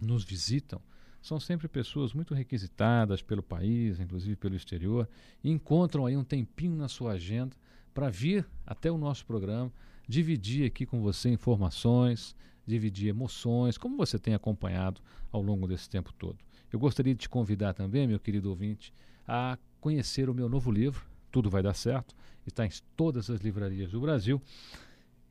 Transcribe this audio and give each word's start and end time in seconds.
nos 0.00 0.24
visitam 0.24 0.80
são 1.22 1.40
sempre 1.40 1.66
pessoas 1.66 2.12
muito 2.12 2.34
requisitadas 2.34 3.20
pelo 3.20 3.42
país, 3.42 3.98
inclusive 3.98 4.36
pelo 4.36 4.54
exterior, 4.54 5.08
e 5.42 5.50
encontram 5.50 6.06
aí 6.06 6.16
um 6.16 6.22
tempinho 6.22 6.76
na 6.76 6.88
sua 6.88 7.12
agenda 7.12 7.56
para 7.92 8.08
vir 8.08 8.46
até 8.64 8.90
o 8.90 8.98
nosso 8.98 9.26
programa, 9.26 9.72
dividir 10.06 10.66
aqui 10.66 10.86
com 10.86 11.00
você 11.00 11.30
informações, 11.30 12.36
dividir 12.66 13.08
emoções, 13.08 13.78
como 13.78 13.96
você 13.96 14.18
tem 14.18 14.34
acompanhado 14.34 15.00
ao 15.32 15.42
longo 15.42 15.66
desse 15.66 15.88
tempo 15.88 16.12
todo. 16.12 16.38
Eu 16.72 16.78
gostaria 16.78 17.14
de 17.14 17.20
te 17.20 17.28
convidar 17.28 17.72
também, 17.72 18.06
meu 18.06 18.20
querido 18.20 18.50
ouvinte, 18.50 18.92
a 19.26 19.58
conhecer 19.80 20.28
o 20.28 20.34
meu 20.34 20.48
novo 20.48 20.70
livro, 20.70 21.04
Tudo 21.30 21.48
Vai 21.48 21.62
Dar 21.62 21.74
Certo, 21.74 22.14
está 22.46 22.66
em 22.66 22.70
todas 22.96 23.30
as 23.30 23.40
livrarias 23.40 23.90
do 23.90 24.00
Brasil. 24.00 24.40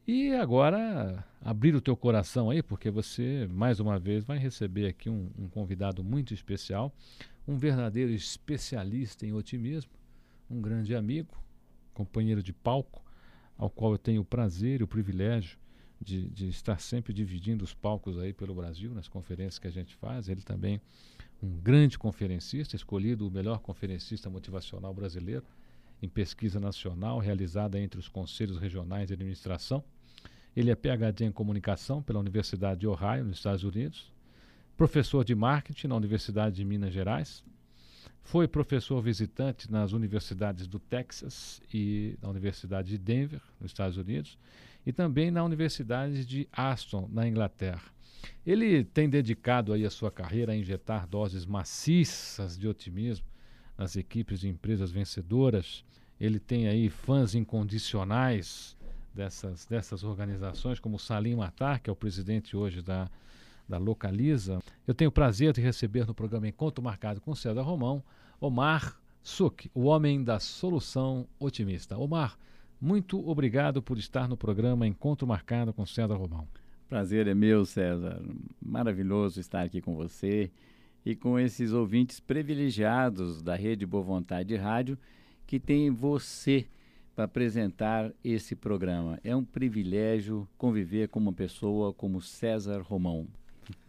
E 0.07 0.33
agora, 0.33 1.25
abrir 1.41 1.75
o 1.75 1.81
teu 1.81 1.97
coração 1.97 2.51
aí, 2.51 2.61
porque 2.61 2.91
você, 2.91 3.47
mais 3.49 3.79
uma 3.79 3.97
vez, 3.97 4.23
vai 4.23 4.37
receber 4.37 4.85
aqui 4.85 5.09
um, 5.09 5.31
um 5.35 5.47
convidado 5.47 6.03
muito 6.03 6.31
especial, 6.31 6.93
um 7.47 7.57
verdadeiro 7.57 8.11
especialista 8.11 9.25
em 9.25 9.33
otimismo, 9.33 9.89
um 10.47 10.61
grande 10.61 10.95
amigo, 10.95 11.35
companheiro 11.91 12.43
de 12.43 12.53
palco, 12.53 13.03
ao 13.57 13.67
qual 13.67 13.93
eu 13.93 13.97
tenho 13.97 14.21
o 14.21 14.25
prazer 14.25 14.81
e 14.81 14.83
o 14.83 14.87
privilégio 14.87 15.57
de, 15.99 16.29
de, 16.29 16.49
estar 16.49 16.79
sempre 16.79 17.11
dividindo 17.11 17.63
os 17.63 17.73
palcos 17.73 18.19
aí 18.19 18.31
pelo 18.31 18.53
Brasil, 18.53 18.93
nas 18.93 19.07
conferências 19.07 19.57
que 19.57 19.67
a 19.67 19.71
gente 19.71 19.95
faz. 19.95 20.29
Ele 20.29 20.41
também 20.43 20.79
um 21.41 21.49
grande 21.49 21.97
conferencista, 21.97 22.75
escolhido 22.75 23.27
o 23.27 23.31
melhor 23.31 23.57
conferencista 23.57 24.29
motivacional 24.29 24.93
brasileiro 24.93 25.45
em 25.99 26.09
pesquisa 26.09 26.59
nacional 26.59 27.17
realizada 27.17 27.79
entre 27.79 27.99
os 27.99 28.07
conselhos 28.07 28.59
regionais 28.59 29.07
de 29.07 29.13
administração. 29.13 29.83
Ele 30.55 30.71
é 30.71 30.75
PhD 30.75 31.25
em 31.25 31.31
comunicação 31.31 32.01
pela 32.01 32.19
Universidade 32.19 32.81
de 32.81 32.87
Ohio, 32.87 33.25
nos 33.25 33.37
Estados 33.37 33.63
Unidos, 33.63 34.13
professor 34.77 35.23
de 35.23 35.35
marketing 35.35 35.87
na 35.87 35.95
Universidade 35.95 36.55
de 36.55 36.65
Minas 36.65 36.93
Gerais, 36.93 37.43
foi 38.25 38.47
professor 38.47 39.01
visitante 39.01 39.71
nas 39.71 39.91
universidades 39.91 40.67
do 40.67 40.79
Texas 40.79 41.61
e 41.71 42.17
na 42.21 42.29
Universidade 42.29 42.89
de 42.89 42.97
Denver, 42.97 43.41
nos 43.61 43.69
Estados 43.69 43.97
Unidos, 43.97 44.37
e 44.85 44.91
também 44.91 45.29
na 45.29 45.43
Universidade 45.43 46.25
de 46.25 46.47
Aston, 46.51 47.07
na 47.11 47.27
Inglaterra. 47.27 47.83
Ele 48.45 48.83
tem 48.83 49.07
dedicado 49.07 49.73
aí 49.73 49.85
a 49.85 49.91
sua 49.91 50.09
carreira 50.09 50.53
a 50.53 50.55
injetar 50.55 51.07
doses 51.07 51.45
maciças 51.45 52.57
de 52.57 52.67
otimismo 52.67 53.25
nas 53.77 53.95
equipes 53.95 54.39
de 54.39 54.49
empresas 54.49 54.89
vencedoras. 54.91 55.85
Ele 56.19 56.39
tem 56.39 56.67
aí 56.67 56.89
fãs 56.89 57.35
incondicionais 57.35 58.75
dessas, 59.15 59.65
dessas 59.65 60.03
organizações, 60.03 60.79
como 60.79 60.99
Salim 60.99 61.35
Matar, 61.35 61.79
que 61.79 61.89
é 61.89 61.93
o 61.93 61.95
presidente 61.95 62.55
hoje 62.55 62.81
da, 62.81 63.09
da 63.67 63.77
Localiza. 63.77 64.59
Eu 64.85 64.93
tenho 64.93 65.09
o 65.09 65.13
prazer 65.13 65.53
de 65.53 65.61
receber 65.61 66.05
no 66.05 66.13
programa 66.13 66.47
Encontro 66.47 66.83
Marcado 66.83 67.21
com 67.21 67.33
César 67.33 67.61
Romão, 67.61 68.03
Omar 68.39 68.99
Suk, 69.23 69.71
o 69.73 69.85
homem 69.85 70.23
da 70.23 70.39
solução 70.39 71.25
otimista. 71.39 71.97
Omar, 71.97 72.37
muito 72.79 73.27
obrigado 73.27 73.81
por 73.81 73.97
estar 73.97 74.27
no 74.27 74.37
programa 74.37 74.85
Encontro 74.85 75.25
Marcado 75.25 75.73
com 75.73 75.85
César 75.85 76.15
Romão. 76.15 76.47
Prazer 76.87 77.25
é 77.25 77.33
meu, 77.33 77.65
César. 77.65 78.21
Maravilhoso 78.63 79.39
estar 79.39 79.63
aqui 79.63 79.81
com 79.81 79.95
você 79.95 80.51
e 81.03 81.15
com 81.15 81.39
esses 81.39 81.71
ouvintes 81.71 82.19
privilegiados 82.19 83.41
da 83.41 83.55
Rede 83.55 83.85
Boa 83.85 84.03
Vontade 84.03 84.49
de 84.49 84.55
Rádio 84.55 84.97
que 85.47 85.59
tem 85.59 85.89
você 85.89 86.67
para 87.15 87.25
apresentar 87.25 88.11
esse 88.23 88.55
programa. 88.55 89.19
É 89.23 89.35
um 89.35 89.43
privilégio 89.43 90.47
conviver 90.57 91.07
com 91.07 91.19
uma 91.19 91.33
pessoa 91.33 91.93
como 91.93 92.21
César 92.21 92.81
Romão. 92.81 93.27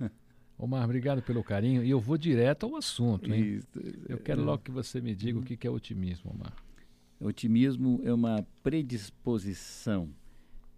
Omar, 0.56 0.84
obrigado 0.84 1.20
pelo 1.20 1.42
carinho. 1.44 1.84
E 1.84 1.90
eu 1.90 2.00
vou 2.00 2.16
direto 2.16 2.64
ao 2.64 2.76
assunto. 2.76 3.32
Hein? 3.34 3.56
Isso. 3.56 3.80
Eu 4.08 4.18
quero 4.18 4.42
logo 4.42 4.62
que 4.62 4.70
você 4.70 5.00
me 5.00 5.14
diga 5.14 5.38
o 5.38 5.42
que 5.42 5.66
é 5.66 5.70
otimismo, 5.70 6.30
Omar. 6.30 6.54
Otimismo 7.20 8.00
é 8.04 8.12
uma 8.12 8.46
predisposição 8.62 10.08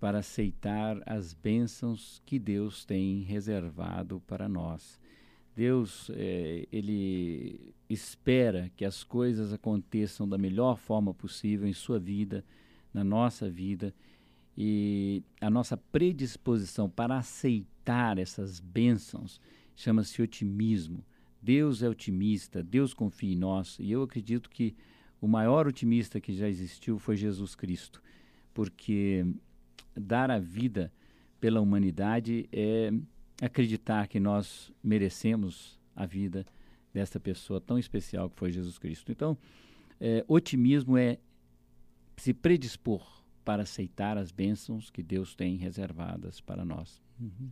para 0.01 0.19
aceitar 0.19 1.01
as 1.05 1.33
bênçãos 1.33 2.23
que 2.25 2.39
Deus 2.39 2.85
tem 2.85 3.23
reservado 3.23 4.21
para 4.27 4.49
nós. 4.49 4.99
Deus, 5.55 6.11
é, 6.15 6.67
ele 6.71 7.75
espera 7.89 8.71
que 8.77 8.85
as 8.85 9.03
coisas 9.03 9.53
aconteçam 9.53 10.29
da 10.29 10.37
melhor 10.37 10.77
forma 10.77 11.15
possível 11.15 11.67
em 11.67 11.73
sua 11.73 11.99
vida, 11.99 12.45
na 12.93 13.03
nossa 13.03 13.49
vida, 13.49 13.95
e 14.57 15.23
a 15.41 15.49
nossa 15.49 15.77
predisposição 15.77 16.91
para 16.91 17.17
aceitar 17.17 18.19
essas 18.19 18.61
bênçãos 18.61 19.41
chama-se 19.77 20.21
otimismo. 20.21 21.05
Deus 21.41 21.83
é 21.83 21.89
otimista, 21.89 22.63
Deus 22.63 22.93
confia 22.93 23.33
em 23.33 23.37
nós, 23.37 23.79
e 23.79 23.93
eu 23.93 24.03
acredito 24.03 24.51
que 24.51 24.75
o 25.21 25.29
maior 25.29 25.67
otimista 25.67 26.21
que 26.21 26.33
já 26.33 26.49
existiu 26.49 26.99
foi 26.99 27.17
Jesus 27.17 27.55
Cristo, 27.55 28.03
porque 28.53 29.25
dar 29.95 30.31
a 30.31 30.39
vida 30.39 30.93
pela 31.41 31.61
humanidade 31.61 32.49
é 32.53 32.93
acreditar 33.41 34.09
que 34.09 34.19
nós 34.19 34.73
merecemos 34.83 35.79
a 35.95 36.05
vida 36.05 36.45
dessa 36.93 37.21
pessoa 37.21 37.61
tão 37.61 37.79
especial 37.79 38.31
que 38.31 38.39
foi 38.39 38.51
Jesus 38.51 38.79
Cristo. 38.79 39.13
Então, 39.13 39.37
é, 40.01 40.25
otimismo 40.29 40.97
é 40.97 41.19
se 42.17 42.33
predispor 42.35 43.07
para 43.45 43.63
aceitar 43.63 44.19
as 44.19 44.31
bênçãos 44.31 44.91
que 44.91 45.03
Deus 45.03 45.35
tem 45.35 45.57
reservadas 45.57 46.41
para 46.41 46.65
nós. 46.65 47.01
Uhum. 47.19 47.51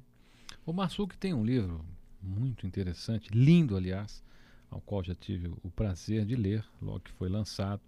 O 0.64 0.72
Massuc 0.72 1.16
tem 1.16 1.32
um 1.32 1.44
livro 1.44 1.84
muito 2.22 2.66
interessante, 2.66 3.30
lindo, 3.32 3.76
aliás, 3.76 4.22
ao 4.70 4.80
qual 4.80 5.02
já 5.02 5.14
tive 5.14 5.48
o 5.62 5.70
prazer 5.70 6.24
de 6.24 6.34
ler 6.34 6.64
logo 6.82 7.00
que 7.00 7.12
foi 7.12 7.28
lançado. 7.28 7.80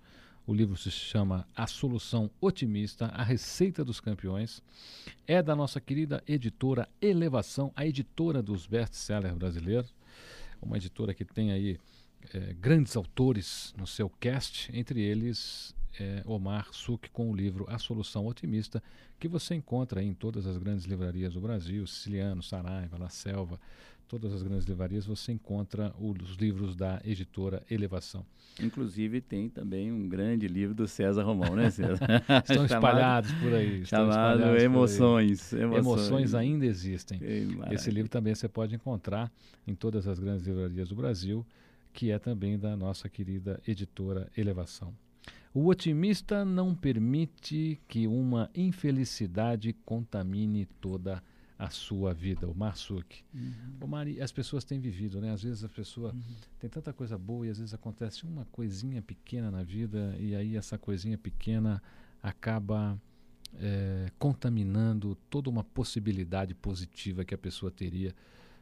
O 0.46 0.54
livro 0.54 0.76
se 0.76 0.90
chama 0.90 1.46
A 1.54 1.66
Solução 1.66 2.30
Otimista, 2.40 3.06
a 3.06 3.22
Receita 3.22 3.84
dos 3.84 4.00
Campeões. 4.00 4.62
É 5.26 5.42
da 5.42 5.54
nossa 5.54 5.78
querida 5.78 6.22
editora 6.26 6.88
Elevação, 7.02 7.70
a 7.76 7.84
editora 7.84 8.42
dos 8.42 8.66
best-sellers 8.66 9.36
brasileiros. 9.36 9.94
Uma 10.60 10.76
editora 10.76 11.14
que 11.14 11.24
tem 11.24 11.52
aí 11.52 11.78
é, 12.34 12.54
grandes 12.54 12.96
autores 12.96 13.74
no 13.76 13.86
seu 13.86 14.10
cast, 14.10 14.70
entre 14.76 15.00
eles 15.00 15.74
é, 15.98 16.22
Omar 16.26 16.68
Suk 16.72 17.10
com 17.10 17.30
o 17.30 17.34
livro 17.34 17.64
A 17.68 17.78
Solução 17.78 18.26
Otimista, 18.26 18.82
que 19.18 19.28
você 19.28 19.54
encontra 19.54 20.02
em 20.02 20.14
todas 20.14 20.46
as 20.46 20.56
grandes 20.56 20.84
livrarias 20.84 21.34
do 21.34 21.40
Brasil, 21.40 21.86
Siciliano, 21.86 22.42
Saraiva, 22.42 22.98
La 22.98 23.08
Selva, 23.08 23.60
todas 24.08 24.32
as 24.32 24.42
grandes 24.42 24.64
livrarias 24.64 25.04
você 25.04 25.32
encontra 25.32 25.94
os 26.00 26.34
livros 26.36 26.74
da 26.74 27.00
editora 27.04 27.62
Elevação. 27.70 28.24
Inclusive 28.60 29.20
tem 29.20 29.48
também 29.48 29.92
um 29.92 30.08
grande 30.08 30.48
livro 30.48 30.74
do 30.74 30.88
César 30.88 31.22
Romão, 31.22 31.54
né, 31.54 31.70
César? 31.70 32.06
estão 32.48 32.64
espalhados 32.66 33.30
por 33.34 33.52
aí. 33.52 33.84
chamado 33.84 34.56
emoções, 34.56 35.52
aí. 35.52 35.60
emoções, 35.60 35.86
emoções. 35.86 36.34
ainda 36.34 36.64
existem. 36.64 37.20
Esse 37.70 37.90
livro 37.90 38.10
também 38.10 38.34
você 38.34 38.48
pode 38.48 38.74
encontrar 38.74 39.30
em 39.66 39.74
todas 39.74 40.08
as 40.08 40.18
grandes 40.18 40.46
livrarias 40.46 40.88
do 40.88 40.96
Brasil, 40.96 41.46
que 41.92 42.10
é 42.10 42.18
também 42.18 42.58
da 42.58 42.74
nossa 42.76 43.08
querida 43.08 43.60
editora 43.66 44.28
Elevação. 44.36 44.94
O 45.52 45.66
otimista 45.66 46.44
não 46.44 46.74
permite 46.74 47.80
que 47.88 48.06
uma 48.06 48.50
infelicidade 48.54 49.72
contamine 49.84 50.66
toda 50.80 51.16
a 51.16 51.22
a 51.58 51.70
sua 51.70 52.14
vida, 52.14 52.46
o 52.46 52.54
Marsuk. 52.54 53.24
Uhum. 53.34 53.52
O 53.80 53.86
Mari, 53.88 54.22
as 54.22 54.30
pessoas 54.30 54.64
têm 54.64 54.78
vivido, 54.78 55.20
né? 55.20 55.32
Às 55.32 55.42
vezes 55.42 55.64
a 55.64 55.68
pessoa 55.68 56.12
uhum. 56.12 56.22
tem 56.60 56.70
tanta 56.70 56.92
coisa 56.92 57.18
boa 57.18 57.46
e 57.46 57.50
às 57.50 57.58
vezes 57.58 57.74
acontece 57.74 58.24
uma 58.24 58.44
coisinha 58.52 59.02
pequena 59.02 59.50
na 59.50 59.64
vida 59.64 60.14
e 60.20 60.36
aí 60.36 60.56
essa 60.56 60.78
coisinha 60.78 61.18
pequena 61.18 61.82
acaba 62.22 62.96
é, 63.60 64.08
contaminando 64.18 65.16
toda 65.28 65.50
uma 65.50 65.64
possibilidade 65.64 66.54
positiva 66.54 67.24
que 67.24 67.34
a 67.34 67.38
pessoa 67.38 67.72
teria 67.72 68.14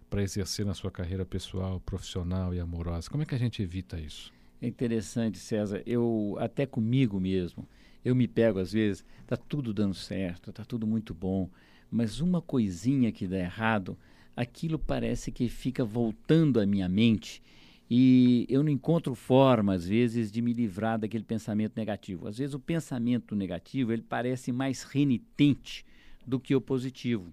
para 0.08 0.22
exercer 0.22 0.64
na 0.64 0.72
sua 0.72 0.90
carreira 0.90 1.26
pessoal, 1.26 1.80
profissional 1.80 2.54
e 2.54 2.60
amorosa. 2.60 3.10
Como 3.10 3.22
é 3.22 3.26
que 3.26 3.34
a 3.34 3.38
gente 3.38 3.62
evita 3.62 4.00
isso? 4.00 4.32
É 4.62 4.66
interessante, 4.66 5.38
César. 5.38 5.82
Eu 5.84 6.36
até 6.38 6.64
comigo 6.64 7.20
mesmo, 7.20 7.68
eu 8.02 8.14
me 8.14 8.26
pego 8.26 8.58
às 8.58 8.72
vezes, 8.72 9.04
tá 9.26 9.36
tudo 9.36 9.74
dando 9.74 9.94
certo, 9.94 10.50
tá 10.50 10.64
tudo 10.64 10.86
muito 10.86 11.12
bom 11.12 11.50
mas 11.90 12.20
uma 12.20 12.40
coisinha 12.40 13.12
que 13.12 13.26
dá 13.26 13.38
errado, 13.38 13.96
aquilo 14.36 14.78
parece 14.78 15.30
que 15.30 15.48
fica 15.48 15.84
voltando 15.84 16.60
à 16.60 16.66
minha 16.66 16.88
mente 16.88 17.42
e 17.88 18.46
eu 18.48 18.64
não 18.64 18.70
encontro 18.70 19.14
forma, 19.14 19.74
às 19.74 19.86
vezes, 19.86 20.30
de 20.32 20.42
me 20.42 20.52
livrar 20.52 20.98
daquele 20.98 21.22
pensamento 21.22 21.76
negativo. 21.76 22.26
Às 22.26 22.38
vezes, 22.38 22.54
o 22.54 22.58
pensamento 22.58 23.36
negativo 23.36 23.92
ele 23.92 24.02
parece 24.02 24.50
mais 24.50 24.82
renitente 24.82 25.86
do 26.26 26.40
que 26.40 26.54
o 26.54 26.60
positivo. 26.60 27.32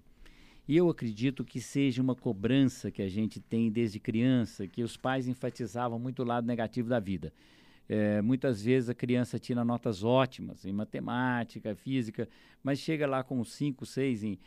E 0.66 0.76
eu 0.76 0.88
acredito 0.88 1.44
que 1.44 1.60
seja 1.60 2.00
uma 2.00 2.14
cobrança 2.14 2.90
que 2.90 3.02
a 3.02 3.08
gente 3.08 3.40
tem 3.40 3.70
desde 3.70 3.98
criança, 3.98 4.66
que 4.66 4.82
os 4.82 4.96
pais 4.96 5.26
enfatizavam 5.26 5.98
muito 5.98 6.22
o 6.22 6.24
lado 6.24 6.46
negativo 6.46 6.88
da 6.88 7.00
vida. 7.00 7.32
É, 7.88 8.22
muitas 8.22 8.62
vezes 8.62 8.88
a 8.88 8.94
criança 8.94 9.38
tira 9.38 9.64
notas 9.64 10.02
ótimas 10.02 10.64
em 10.64 10.72
matemática, 10.72 11.74
física, 11.74 12.28
mas 12.62 12.78
chega 12.78 13.06
lá 13.06 13.22
com 13.22 13.44
5, 13.44 13.84
6 13.84 14.24
em, 14.24 14.38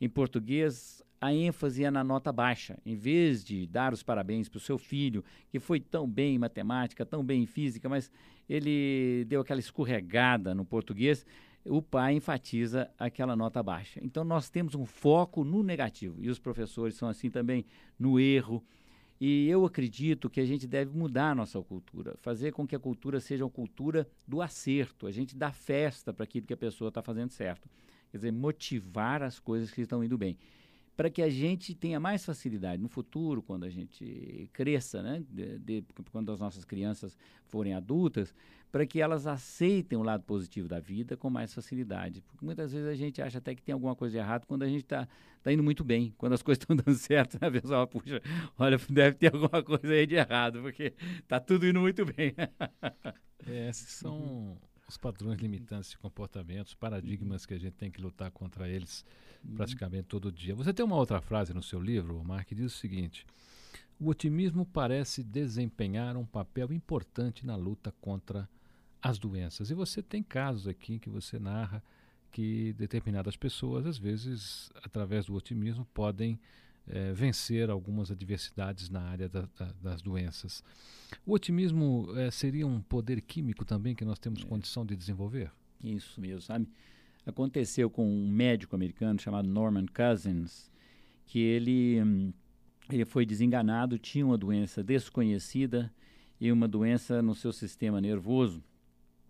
em 0.00 0.08
português, 0.08 1.02
a 1.20 1.32
ênfase 1.32 1.84
é 1.84 1.90
na 1.90 2.04
nota 2.04 2.32
baixa. 2.32 2.78
Em 2.84 2.94
vez 2.94 3.44
de 3.44 3.66
dar 3.66 3.92
os 3.92 4.02
parabéns 4.02 4.48
para 4.48 4.58
o 4.58 4.60
seu 4.60 4.78
filho, 4.78 5.24
que 5.50 5.58
foi 5.58 5.80
tão 5.80 6.08
bem 6.08 6.34
em 6.36 6.38
matemática, 6.38 7.04
tão 7.04 7.24
bem 7.24 7.42
em 7.42 7.46
física, 7.46 7.88
mas 7.88 8.10
ele 8.48 9.24
deu 9.26 9.40
aquela 9.40 9.60
escorregada 9.60 10.54
no 10.54 10.64
português, 10.64 11.26
o 11.64 11.82
pai 11.82 12.14
enfatiza 12.14 12.88
aquela 12.98 13.34
nota 13.34 13.62
baixa. 13.62 14.00
Então 14.02 14.24
nós 14.24 14.48
temos 14.48 14.74
um 14.74 14.86
foco 14.86 15.44
no 15.44 15.62
negativo 15.62 16.16
e 16.22 16.30
os 16.30 16.38
professores 16.38 16.94
são 16.94 17.08
assim 17.08 17.28
também 17.28 17.64
no 17.98 18.20
erro. 18.20 18.62
E 19.20 19.48
eu 19.48 19.64
acredito 19.64 20.28
que 20.28 20.40
a 20.40 20.44
gente 20.44 20.66
deve 20.66 20.96
mudar 20.96 21.30
a 21.30 21.34
nossa 21.34 21.60
cultura, 21.62 22.16
fazer 22.20 22.52
com 22.52 22.66
que 22.66 22.76
a 22.76 22.78
cultura 22.78 23.18
seja 23.18 23.44
uma 23.44 23.50
cultura 23.50 24.06
do 24.28 24.42
acerto, 24.42 25.06
a 25.06 25.10
gente 25.10 25.34
dá 25.34 25.52
festa 25.52 26.12
para 26.12 26.24
aquilo 26.24 26.46
que 26.46 26.52
a 26.52 26.56
pessoa 26.56 26.88
está 26.88 27.02
fazendo 27.02 27.30
certo. 27.30 27.68
Quer 28.10 28.18
dizer, 28.18 28.32
motivar 28.32 29.22
as 29.22 29.38
coisas 29.38 29.70
que 29.70 29.80
estão 29.80 30.04
indo 30.04 30.18
bem 30.18 30.36
para 30.96 31.10
que 31.10 31.20
a 31.20 31.28
gente 31.28 31.74
tenha 31.74 32.00
mais 32.00 32.24
facilidade 32.24 32.80
no 32.80 32.88
futuro, 32.88 33.42
quando 33.42 33.64
a 33.64 33.70
gente 33.70 34.48
cresça, 34.52 35.02
né? 35.02 35.22
De, 35.28 35.58
de, 35.58 35.84
quando 36.10 36.32
as 36.32 36.40
nossas 36.40 36.64
crianças 36.64 37.16
forem 37.44 37.74
adultas, 37.74 38.34
para 38.72 38.86
que 38.86 39.00
elas 39.00 39.26
aceitem 39.26 39.98
o 39.98 40.02
lado 40.02 40.22
positivo 40.24 40.66
da 40.66 40.80
vida 40.80 41.16
com 41.16 41.28
mais 41.28 41.52
facilidade. 41.52 42.22
Porque 42.22 42.44
muitas 42.44 42.72
vezes 42.72 42.88
a 42.88 42.94
gente 42.94 43.20
acha 43.20 43.38
até 43.38 43.54
que 43.54 43.62
tem 43.62 43.72
alguma 43.74 43.94
coisa 43.94 44.12
de 44.12 44.18
errado 44.18 44.46
quando 44.46 44.62
a 44.62 44.68
gente 44.68 44.84
está 44.84 45.06
tá 45.42 45.52
indo 45.52 45.62
muito 45.62 45.84
bem, 45.84 46.14
quando 46.16 46.32
as 46.32 46.40
coisas 46.42 46.62
estão 46.62 46.74
dando 46.74 46.94
certo, 46.94 47.38
né? 47.40 47.48
a 47.48 47.50
pessoa, 47.50 47.86
puxa, 47.86 48.22
olha, 48.58 48.78
deve 48.88 49.16
ter 49.16 49.32
alguma 49.34 49.62
coisa 49.62 49.92
aí 49.92 50.06
de 50.06 50.14
errado, 50.14 50.62
porque 50.62 50.94
está 51.18 51.38
tudo 51.38 51.66
indo 51.66 51.80
muito 51.80 52.06
bem. 52.06 52.34
é, 53.46 53.68
esses 53.68 53.92
são 53.92 54.58
os 54.88 54.96
padrões 54.96 55.38
limitantes 55.38 55.90
de 55.90 55.98
comportamento, 55.98 56.68
os 56.68 56.74
paradigmas 56.74 57.44
que 57.44 57.54
a 57.54 57.58
gente 57.58 57.74
tem 57.74 57.90
que 57.90 58.00
lutar 58.00 58.30
contra 58.30 58.68
eles 58.68 59.02
uhum. 59.02 59.25
Praticamente 59.54 60.04
todo 60.04 60.32
dia. 60.32 60.54
Você 60.54 60.72
tem 60.72 60.84
uma 60.84 60.96
outra 60.96 61.20
frase 61.20 61.52
no 61.52 61.62
seu 61.62 61.80
livro, 61.80 62.18
Omar, 62.18 62.46
que 62.46 62.54
diz 62.54 62.66
o 62.66 62.76
seguinte: 62.76 63.26
O 63.98 64.08
otimismo 64.08 64.64
parece 64.66 65.22
desempenhar 65.22 66.16
um 66.16 66.24
papel 66.24 66.72
importante 66.72 67.46
na 67.46 67.56
luta 67.56 67.92
contra 68.00 68.48
as 69.02 69.18
doenças. 69.18 69.70
E 69.70 69.74
você 69.74 70.02
tem 70.02 70.22
casos 70.22 70.66
aqui 70.66 70.98
que 70.98 71.08
você 71.08 71.38
narra 71.38 71.82
que 72.32 72.74
determinadas 72.74 73.36
pessoas, 73.36 73.86
às 73.86 73.96
vezes, 73.96 74.70
através 74.82 75.26
do 75.26 75.34
otimismo, 75.34 75.86
podem 75.94 76.38
é, 76.88 77.12
vencer 77.12 77.70
algumas 77.70 78.10
adversidades 78.10 78.88
na 78.90 79.00
área 79.00 79.28
da, 79.28 79.48
da, 79.58 79.72
das 79.82 80.02
doenças. 80.02 80.62
O 81.24 81.32
otimismo 81.32 82.08
é, 82.16 82.30
seria 82.30 82.66
um 82.66 82.80
poder 82.80 83.20
químico 83.20 83.64
também 83.64 83.94
que 83.94 84.04
nós 84.04 84.18
temos 84.18 84.42
é. 84.42 84.46
condição 84.46 84.84
de 84.84 84.94
desenvolver? 84.94 85.50
Isso 85.82 86.20
mesmo, 86.20 86.42
sabe? 86.42 86.68
Aconteceu 87.26 87.90
com 87.90 88.08
um 88.08 88.30
médico 88.30 88.76
americano 88.76 89.20
chamado 89.20 89.48
Norman 89.48 89.86
Cousins, 89.86 90.70
que 91.26 91.40
ele, 91.40 92.00
hum, 92.00 92.32
ele 92.88 93.04
foi 93.04 93.26
desenganado, 93.26 93.98
tinha 93.98 94.24
uma 94.24 94.38
doença 94.38 94.82
desconhecida 94.82 95.92
e 96.40 96.52
uma 96.52 96.68
doença 96.68 97.20
no 97.20 97.34
seu 97.34 97.52
sistema 97.52 98.00
nervoso 98.00 98.62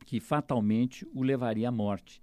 que 0.04 0.20
fatalmente 0.20 1.06
o 1.12 1.22
levaria 1.22 1.68
à 1.68 1.72
morte. 1.72 2.22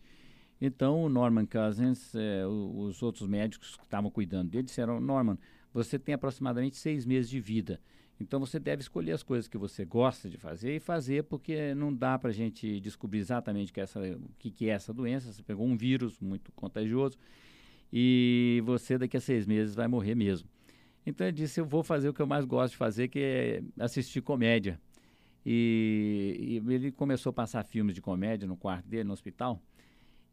Então, 0.59 1.03
o 1.03 1.09
Norman 1.09 1.45
Cousins, 1.45 2.15
é, 2.15 2.47
os 2.47 3.03
outros 3.03 3.27
médicos 3.27 3.75
que 3.75 3.83
estavam 3.83 4.09
cuidando 4.09 4.49
dele 4.49 4.63
disseram: 4.63 5.01
Norman, 5.01 5.37
você 5.73 5.99
tem 5.99 6.15
aproximadamente 6.15 6.77
seis 6.77 7.05
meses 7.05 7.29
de 7.29 7.39
vida. 7.41 7.81
Então, 8.19 8.39
você 8.39 8.59
deve 8.59 8.81
escolher 8.81 9.11
as 9.11 9.23
coisas 9.23 9.47
que 9.47 9.57
você 9.57 9.83
gosta 9.83 10.29
de 10.29 10.37
fazer 10.37 10.75
e 10.75 10.79
fazer, 10.79 11.23
porque 11.23 11.73
não 11.73 11.93
dá 11.93 12.17
para 12.17 12.29
a 12.29 12.33
gente 12.33 12.79
descobrir 12.79 13.19
exatamente 13.19 13.73
que 13.73 13.81
essa, 13.81 13.99
o 13.99 14.29
que, 14.37 14.51
que 14.51 14.69
é 14.69 14.73
essa 14.73 14.93
doença. 14.93 15.31
Você 15.31 15.43
pegou 15.43 15.65
um 15.65 15.75
vírus 15.75 16.19
muito 16.19 16.51
contagioso 16.53 17.17
e 17.91 18.61
você, 18.65 18.97
daqui 18.97 19.17
a 19.17 19.21
seis 19.21 19.45
meses, 19.45 19.75
vai 19.75 19.87
morrer 19.87 20.15
mesmo. 20.15 20.47
Então, 21.05 21.27
ele 21.27 21.35
disse: 21.35 21.59
Eu 21.59 21.65
vou 21.65 21.83
fazer 21.83 22.09
o 22.09 22.13
que 22.13 22.21
eu 22.21 22.27
mais 22.27 22.45
gosto 22.45 22.71
de 22.71 22.77
fazer, 22.77 23.07
que 23.07 23.19
é 23.19 23.63
assistir 23.79 24.21
comédia. 24.21 24.79
E, 25.45 26.61
e 26.65 26.73
ele 26.73 26.91
começou 26.91 27.31
a 27.31 27.33
passar 27.33 27.63
filmes 27.63 27.95
de 27.95 28.01
comédia 28.01 28.47
no 28.47 28.55
quarto 28.55 28.87
dele, 28.87 29.03
no 29.03 29.13
hospital. 29.13 29.61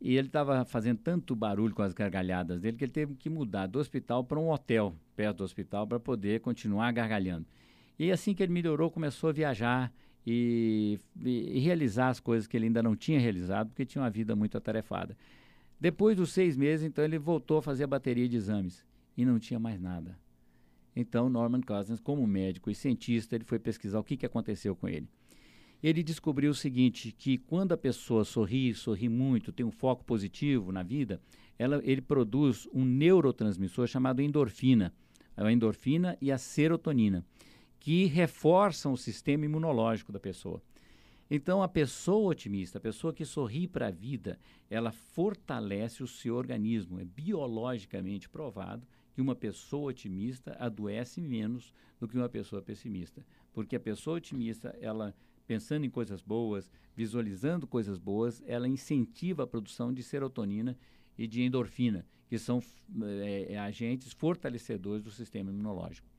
E 0.00 0.17
ele 0.17 0.29
estava 0.29 0.65
fazendo 0.65 0.99
tanto 0.99 1.37
barulho 1.37 1.75
com 1.75 1.83
as 1.83 1.93
gargalhadas 1.93 2.61
dele 2.61 2.76
que 2.76 2.85
ele 2.85 2.93
teve 2.93 3.15
que 3.17 3.29
mudar 3.29 3.67
do 3.67 3.79
hospital 3.79 4.25
para 4.25 4.38
um 4.38 4.50
hotel 4.50 4.94
perto 5.15 5.38
do 5.38 5.44
hospital 5.44 5.87
para 5.87 6.00
poder 6.00 6.41
continuar 6.41 6.91
gargalhando. 6.93 7.47
E 8.00 8.11
assim 8.11 8.35
que 8.35 8.43
ele 8.43 8.52
melhorou, 8.52 8.91
começou 8.91 9.29
a 9.29 9.32
viajar 9.32 9.93
e, 10.26 10.99
e, 11.23 11.58
e, 11.58 11.61
realizar 11.61 12.08
as 12.08 12.19
coisas 12.19 12.47
que 12.47 12.56
ele 12.56 12.64
ainda 12.67 12.82
não 12.82 12.97
tinha 12.97 13.20
realizado, 13.20 13.69
porque 13.69 13.85
tinha 13.85 14.00
uma 14.02 14.08
vida 14.08 14.35
muito 14.35 14.56
atarefada. 14.56 15.14
Depois 15.79 16.17
dos 16.17 16.32
seis 16.32 16.56
meses, 16.56 16.87
então, 16.87 17.05
ele 17.05 17.19
voltou 17.19 17.58
a 17.58 17.62
fazer 17.62 17.85
a 17.85 17.87
bateria 17.87 18.26
de 18.26 18.37
exames 18.37 18.87
e 19.17 19.25
não 19.25 19.38
tinha 19.38 19.61
mais 19.61 19.79
nada. 19.79 20.19
Então, 20.97 21.29
Norman 21.29 21.61
Cousins, 21.61 22.00
como 22.00 22.26
médico 22.26 22.70
e 22.70 22.75
cientista, 22.75 23.35
ele 23.35 23.44
foi 23.44 23.58
pesquisar 23.58 24.00
o 24.00 24.05
que, 24.05 24.17
que 24.17 24.26
aconteceu 24.26 24.75
com 24.75 24.88
ele 24.88 25.06
ele 25.82 26.02
descobriu 26.02 26.50
o 26.50 26.55
seguinte, 26.55 27.12
que 27.12 27.38
quando 27.38 27.73
a 27.73 27.76
pessoa 27.76 28.25
sorri, 28.25 28.75
sorri 28.75 29.08
muito, 29.08 29.52
tem 29.52 29.64
um 29.64 29.70
foco 29.70 30.05
positivo 30.05 30.70
na 30.70 30.82
vida, 30.82 31.20
ela, 31.58 31.81
ele 31.85 32.02
produz 32.02 32.69
um 32.73 32.85
neurotransmissor 32.85 33.87
chamado 33.87 34.20
endorfina, 34.20 34.93
a 35.37 35.50
endorfina 35.50 36.19
e 36.20 36.31
a 36.31 36.37
serotonina, 36.37 37.25
que 37.81 38.05
reforçam 38.05 38.93
o 38.93 38.97
sistema 38.97 39.47
imunológico 39.47 40.12
da 40.12 40.21
pessoa. 40.21 40.62
Então, 41.31 41.62
a 41.62 41.69
pessoa 41.69 42.31
otimista, 42.31 42.79
a 42.79 42.81
pessoa 42.81 43.12
que 43.12 43.25
sorri 43.25 43.67
para 43.67 43.87
a 43.87 43.91
vida, 43.91 44.38
ela 44.69 44.93
fortalece 44.93 46.03
o 46.03 46.06
seu 46.06 46.35
organismo. 46.35 47.00
É 47.00 47.05
biologicamente 47.05 48.29
provado 48.29 48.87
que 49.15 49.23
uma 49.23 49.35
pessoa 49.35 49.91
otimista 49.91 50.56
adoece 50.59 51.21
menos 51.21 51.73
do 51.99 52.06
que 52.06 52.17
uma 52.17 52.29
pessoa 52.29 52.61
pessimista, 52.61 53.25
porque 53.52 53.76
a 53.76 53.81
pessoa 53.81 54.16
otimista, 54.16 54.76
ela 54.81 55.14
pensando 55.47 55.85
em 55.85 55.90
coisas 55.90 56.23
boas, 56.23 56.71
visualizando 56.95 57.66
coisas 57.66 57.99
boas, 57.99 58.43
ela 58.47 58.69
incentiva 58.69 59.45
a 59.45 59.47
produção 59.47 59.93
de 59.93 60.02
serotonina 60.02 60.76
e 61.16 61.26
de 61.26 61.43
endorfina, 61.43 62.07
que 62.28 62.38
são 62.38 62.62
é, 63.49 63.59
agentes 63.59 64.12
fortalecedores 64.12 65.02
do 65.02 65.11
sistema 65.11 65.50
imunológico. 65.50 66.10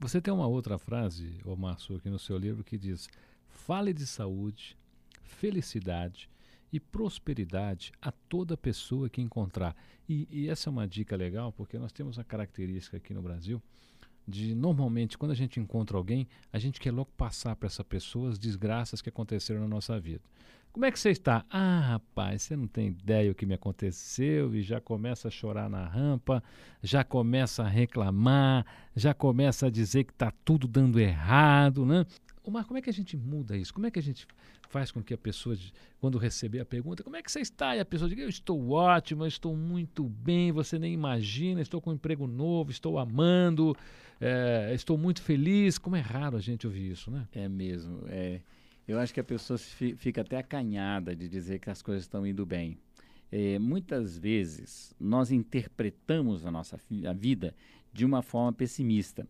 Você 0.00 0.20
tem 0.20 0.32
uma 0.32 0.46
outra 0.46 0.78
frase, 0.78 1.40
Omar 1.44 1.76
aqui 1.96 2.08
no 2.08 2.20
seu 2.20 2.38
livro, 2.38 2.62
que 2.62 2.78
diz: 2.78 3.08
fale 3.48 3.92
de 3.92 4.06
saúde, 4.06 4.76
felicidade 5.24 6.30
e 6.72 6.78
prosperidade 6.78 7.90
a 8.00 8.12
toda 8.12 8.56
pessoa 8.56 9.08
que 9.08 9.20
encontrar. 9.20 9.74
E, 10.08 10.28
e 10.30 10.48
essa 10.48 10.68
é 10.68 10.70
uma 10.70 10.86
dica 10.86 11.16
legal, 11.16 11.52
porque 11.52 11.78
nós 11.78 11.90
temos 11.90 12.16
a 12.16 12.22
característica 12.22 12.96
aqui 12.96 13.12
no 13.12 13.20
Brasil 13.20 13.60
de 14.28 14.54
normalmente 14.54 15.16
quando 15.16 15.30
a 15.32 15.34
gente 15.34 15.58
encontra 15.58 15.96
alguém, 15.96 16.28
a 16.52 16.58
gente 16.58 16.78
quer 16.78 16.92
logo 16.92 17.10
passar 17.16 17.56
para 17.56 17.66
essa 17.66 17.82
pessoa 17.82 18.28
as 18.28 18.38
desgraças 18.38 19.00
que 19.00 19.08
aconteceram 19.08 19.62
na 19.62 19.68
nossa 19.68 19.98
vida. 19.98 20.20
Como 20.70 20.84
é 20.84 20.92
que 20.92 21.00
você 21.00 21.10
está? 21.10 21.44
Ah, 21.50 21.80
rapaz, 21.80 22.42
você 22.42 22.54
não 22.54 22.68
tem 22.68 22.88
ideia 22.88 23.32
o 23.32 23.34
que 23.34 23.46
me 23.46 23.54
aconteceu 23.54 24.54
e 24.54 24.62
já 24.62 24.80
começa 24.80 25.28
a 25.28 25.30
chorar 25.30 25.68
na 25.68 25.84
rampa, 25.86 26.42
já 26.82 27.02
começa 27.02 27.62
a 27.64 27.68
reclamar, 27.68 28.66
já 28.94 29.14
começa 29.14 29.66
a 29.66 29.70
dizer 29.70 30.04
que 30.04 30.12
está 30.12 30.30
tudo 30.44 30.68
dando 30.68 31.00
errado, 31.00 31.86
né? 31.86 32.04
Mas 32.50 32.66
como 32.66 32.78
é 32.78 32.82
que 32.82 32.90
a 32.90 32.92
gente 32.92 33.16
muda 33.16 33.56
isso? 33.56 33.72
Como 33.72 33.86
é 33.86 33.90
que 33.90 33.98
a 33.98 34.02
gente 34.02 34.26
faz 34.68 34.90
com 34.90 35.02
que 35.02 35.14
a 35.14 35.18
pessoa, 35.18 35.56
quando 36.00 36.18
receber 36.18 36.60
a 36.60 36.64
pergunta, 36.64 37.02
como 37.02 37.16
é 37.16 37.22
que 37.22 37.30
você 37.30 37.40
está? 37.40 37.76
E 37.76 37.80
a 37.80 37.84
pessoa 37.84 38.08
diga, 38.08 38.22
eu 38.22 38.28
estou 38.28 38.70
ótimo, 38.70 39.24
eu 39.24 39.28
estou 39.28 39.56
muito 39.56 40.04
bem, 40.04 40.52
você 40.52 40.78
nem 40.78 40.92
imagina, 40.92 41.60
estou 41.60 41.80
com 41.80 41.90
um 41.90 41.94
emprego 41.94 42.26
novo, 42.26 42.70
estou 42.70 42.98
amando, 42.98 43.76
é, 44.20 44.72
estou 44.74 44.98
muito 44.98 45.22
feliz. 45.22 45.78
Como 45.78 45.96
é 45.96 46.00
raro 46.00 46.36
a 46.36 46.40
gente 46.40 46.66
ouvir 46.66 46.90
isso, 46.90 47.10
né? 47.10 47.26
É 47.32 47.48
mesmo. 47.48 48.02
É, 48.08 48.40
eu 48.86 48.98
acho 48.98 49.12
que 49.12 49.20
a 49.20 49.24
pessoa 49.24 49.58
fica 49.58 50.22
até 50.22 50.38
acanhada 50.38 51.14
de 51.14 51.28
dizer 51.28 51.58
que 51.58 51.68
as 51.68 51.82
coisas 51.82 52.04
estão 52.04 52.26
indo 52.26 52.46
bem. 52.46 52.78
É, 53.30 53.58
muitas 53.58 54.16
vezes 54.16 54.94
nós 54.98 55.30
interpretamos 55.30 56.46
a 56.46 56.50
nossa 56.50 56.80
a 57.06 57.12
vida 57.12 57.54
de 57.92 58.04
uma 58.04 58.22
forma 58.22 58.52
pessimista. 58.52 59.26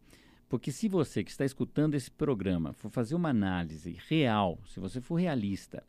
Porque 0.49 0.73
se 0.73 0.89
você 0.89 1.23
que 1.23 1.31
está 1.31 1.45
escutando 1.45 1.95
esse 1.95 2.11
programa 2.11 2.73
for 2.73 2.91
fazer 2.91 3.15
uma 3.15 3.29
análise 3.29 3.99
real, 4.09 4.59
se 4.67 4.81
você 4.81 5.01
for 5.01 5.17
realista, 5.17 5.83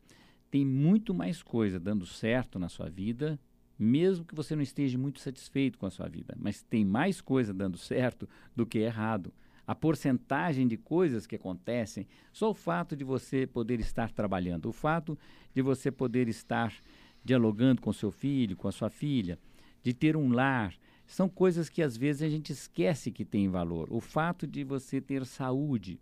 tem 0.50 0.64
muito 0.64 1.14
mais 1.14 1.42
coisa 1.42 1.80
dando 1.80 2.04
certo 2.04 2.58
na 2.58 2.68
sua 2.68 2.90
vida 2.90 3.38
mesmo 3.80 4.26
que 4.26 4.34
você 4.34 4.54
não 4.54 4.62
esteja 4.62 4.98
muito 4.98 5.20
satisfeito 5.20 5.78
com 5.78 5.86
a 5.86 5.90
sua 5.90 6.06
vida, 6.06 6.36
mas 6.38 6.62
tem 6.62 6.84
mais 6.84 7.22
coisa 7.22 7.54
dando 7.54 7.78
certo 7.78 8.28
do 8.54 8.66
que 8.66 8.78
errado. 8.78 9.32
A 9.66 9.74
porcentagem 9.74 10.68
de 10.68 10.76
coisas 10.76 11.26
que 11.26 11.36
acontecem, 11.36 12.06
só 12.30 12.50
o 12.50 12.54
fato 12.54 12.94
de 12.94 13.04
você 13.04 13.46
poder 13.46 13.80
estar 13.80 14.10
trabalhando, 14.10 14.66
o 14.68 14.72
fato 14.72 15.18
de 15.54 15.62
você 15.62 15.90
poder 15.90 16.28
estar 16.28 16.74
dialogando 17.24 17.80
com 17.80 17.90
seu 17.90 18.10
filho, 18.10 18.54
com 18.54 18.68
a 18.68 18.72
sua 18.72 18.90
filha, 18.90 19.38
de 19.82 19.94
ter 19.94 20.14
um 20.14 20.30
lar, 20.30 20.74
são 21.10 21.28
coisas 21.28 21.68
que 21.68 21.82
às 21.82 21.96
vezes 21.96 22.22
a 22.22 22.28
gente 22.28 22.52
esquece 22.52 23.10
que 23.10 23.24
tem 23.24 23.48
valor. 23.48 23.88
O 23.90 24.00
fato 24.00 24.46
de 24.46 24.62
você 24.62 25.00
ter 25.00 25.26
saúde, 25.26 25.98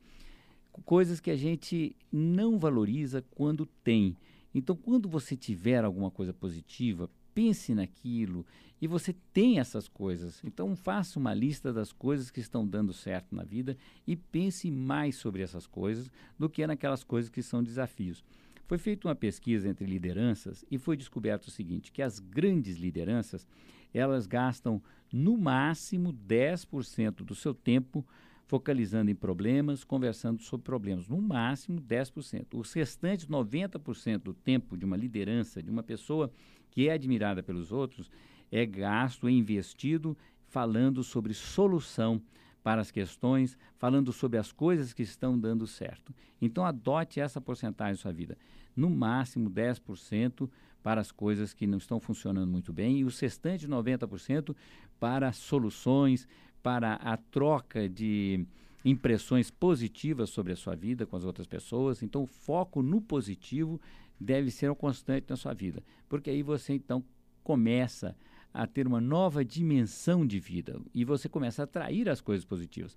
coisas 0.84 1.18
que 1.18 1.30
a 1.30 1.36
gente 1.36 1.96
não 2.12 2.58
valoriza 2.58 3.24
quando 3.30 3.64
tem. 3.82 4.14
Então, 4.54 4.76
quando 4.76 5.08
você 5.08 5.34
tiver 5.34 5.82
alguma 5.82 6.10
coisa 6.10 6.34
positiva, 6.34 7.10
pense 7.34 7.74
naquilo 7.74 8.44
e 8.82 8.86
você 8.86 9.14
tem 9.32 9.58
essas 9.58 9.88
coisas. 9.88 10.42
Então, 10.44 10.76
faça 10.76 11.18
uma 11.18 11.32
lista 11.32 11.72
das 11.72 11.90
coisas 11.90 12.30
que 12.30 12.40
estão 12.40 12.66
dando 12.66 12.92
certo 12.92 13.34
na 13.34 13.44
vida 13.44 13.78
e 14.06 14.14
pense 14.14 14.70
mais 14.70 15.16
sobre 15.16 15.40
essas 15.42 15.66
coisas 15.66 16.10
do 16.38 16.50
que 16.50 16.66
naquelas 16.66 17.02
coisas 17.02 17.30
que 17.30 17.42
são 17.42 17.62
desafios. 17.62 18.22
Foi 18.66 18.76
feita 18.76 19.08
uma 19.08 19.14
pesquisa 19.14 19.66
entre 19.70 19.86
lideranças 19.86 20.66
e 20.70 20.76
foi 20.76 20.98
descoberto 20.98 21.46
o 21.46 21.50
seguinte, 21.50 21.90
que 21.90 22.02
as 22.02 22.18
grandes 22.18 22.76
lideranças, 22.76 23.48
elas 23.92 24.26
gastam 24.26 24.82
no 25.12 25.36
máximo 25.36 26.12
10% 26.12 27.24
do 27.24 27.34
seu 27.34 27.54
tempo 27.54 28.06
focalizando 28.48 29.10
em 29.10 29.14
problemas, 29.14 29.84
conversando 29.84 30.42
sobre 30.42 30.64
problemas, 30.64 31.06
no 31.06 31.20
máximo 31.20 31.80
10%. 31.80 32.46
Os 32.54 32.72
restantes 32.72 33.26
90% 33.26 34.18
do 34.18 34.32
tempo 34.32 34.76
de 34.76 34.86
uma 34.86 34.96
liderança, 34.96 35.62
de 35.62 35.70
uma 35.70 35.82
pessoa 35.82 36.32
que 36.70 36.88
é 36.88 36.92
admirada 36.92 37.42
pelos 37.42 37.70
outros, 37.70 38.10
é 38.50 38.64
gasto, 38.64 39.28
é 39.28 39.30
investido 39.30 40.16
falando 40.46 41.04
sobre 41.04 41.34
solução 41.34 42.22
para 42.62 42.80
as 42.80 42.90
questões, 42.90 43.56
falando 43.76 44.12
sobre 44.12 44.38
as 44.38 44.50
coisas 44.50 44.94
que 44.94 45.02
estão 45.02 45.38
dando 45.38 45.66
certo. 45.66 46.14
Então 46.40 46.64
adote 46.64 47.20
essa 47.20 47.40
porcentagem 47.40 47.92
na 47.92 47.98
sua 47.98 48.12
vida. 48.12 48.36
No 48.78 48.88
máximo 48.88 49.50
10% 49.50 50.48
para 50.84 51.00
as 51.00 51.10
coisas 51.10 51.52
que 51.52 51.66
não 51.66 51.78
estão 51.78 51.98
funcionando 51.98 52.48
muito 52.48 52.72
bem 52.72 52.98
e 52.98 53.04
os 53.04 53.18
restantes 53.18 53.68
90% 53.68 54.54
para 55.00 55.32
soluções, 55.32 56.28
para 56.62 56.94
a 56.94 57.16
troca 57.16 57.88
de 57.88 58.46
impressões 58.84 59.50
positivas 59.50 60.30
sobre 60.30 60.52
a 60.52 60.56
sua 60.56 60.76
vida 60.76 61.04
com 61.04 61.16
as 61.16 61.24
outras 61.24 61.48
pessoas. 61.48 62.04
Então, 62.04 62.22
o 62.22 62.26
foco 62.26 62.80
no 62.80 63.00
positivo 63.00 63.80
deve 64.20 64.48
ser 64.48 64.70
o 64.70 64.76
constante 64.76 65.26
na 65.28 65.36
sua 65.36 65.52
vida, 65.52 65.82
porque 66.08 66.30
aí 66.30 66.42
você 66.42 66.74
então 66.74 67.02
começa 67.42 68.16
a 68.54 68.64
ter 68.64 68.86
uma 68.86 69.00
nova 69.00 69.44
dimensão 69.44 70.24
de 70.24 70.38
vida 70.38 70.80
e 70.94 71.04
você 71.04 71.28
começa 71.28 71.62
a 71.62 71.64
atrair 71.64 72.08
as 72.08 72.20
coisas 72.20 72.44
positivas, 72.44 72.96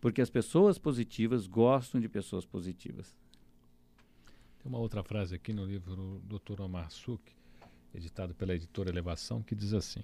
porque 0.00 0.22
as 0.22 0.30
pessoas 0.30 0.78
positivas 0.78 1.46
gostam 1.46 2.00
de 2.00 2.08
pessoas 2.08 2.46
positivas. 2.46 3.14
Tem 4.58 4.70
uma 4.70 4.78
outra 4.78 5.02
frase 5.02 5.34
aqui 5.34 5.52
no 5.52 5.64
livro 5.64 6.20
do 6.24 6.38
Dr. 6.38 6.60
Omar 6.60 6.90
Suk, 6.90 7.22
editado 7.94 8.34
pela 8.34 8.54
editora 8.54 8.90
Elevação, 8.90 9.42
que 9.42 9.54
diz 9.54 9.72
assim: 9.72 10.02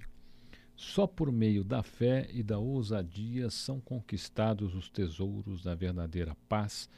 só 0.76 1.06
por 1.06 1.30
meio 1.30 1.62
da 1.62 1.82
fé 1.82 2.28
e 2.32 2.42
da 2.42 2.58
ousadia 2.58 3.50
são 3.50 3.80
conquistados 3.80 4.75
os 4.75 4.88
tesouros 4.88 5.62
da 5.62 5.75
verdadeira 5.75 6.37
paz 6.49 6.88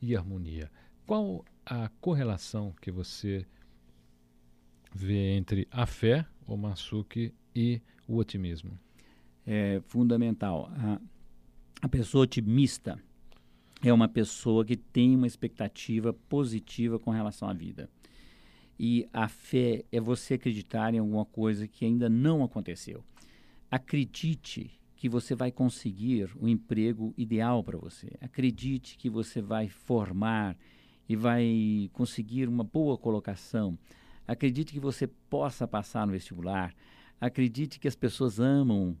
e 0.00 0.16
harmonia. 0.16 0.70
Qual 1.06 1.44
a 1.64 1.88
correlação 2.00 2.74
que 2.80 2.90
você 2.90 3.46
vê 4.94 5.36
entre 5.36 5.68
a 5.70 5.86
fé, 5.86 6.26
o 6.46 6.56
Masuki, 6.56 7.34
e 7.54 7.80
o 8.06 8.16
otimismo? 8.16 8.78
É 9.46 9.80
fundamental. 9.86 10.70
A, 10.72 11.00
a 11.82 11.88
pessoa 11.88 12.24
otimista 12.24 12.98
é 13.82 13.92
uma 13.92 14.08
pessoa 14.08 14.64
que 14.64 14.76
tem 14.76 15.14
uma 15.14 15.26
expectativa 15.26 16.12
positiva 16.12 16.98
com 16.98 17.10
relação 17.10 17.48
à 17.48 17.52
vida. 17.52 17.88
E 18.78 19.08
a 19.12 19.28
fé 19.28 19.84
é 19.90 20.00
você 20.00 20.34
acreditar 20.34 20.94
em 20.94 20.98
alguma 20.98 21.24
coisa 21.24 21.66
que 21.66 21.84
ainda 21.84 22.08
não 22.08 22.42
aconteceu 22.42 23.04
acredite 23.70 24.70
que 24.96 25.08
você 25.08 25.34
vai 25.34 25.52
conseguir 25.52 26.30
o 26.36 26.48
emprego 26.48 27.12
ideal 27.16 27.62
para 27.62 27.76
você. 27.76 28.10
Acredite 28.20 28.96
que 28.96 29.10
você 29.10 29.42
vai 29.42 29.68
formar 29.68 30.56
e 31.08 31.14
vai 31.14 31.90
conseguir 31.92 32.48
uma 32.48 32.64
boa 32.64 32.96
colocação. 32.96 33.78
Acredite 34.26 34.72
que 34.72 34.80
você 34.80 35.06
possa 35.06 35.68
passar 35.68 36.06
no 36.06 36.12
vestibular. 36.12 36.74
Acredite 37.20 37.78
que 37.78 37.86
as 37.86 37.94
pessoas 37.94 38.40
amam 38.40 38.96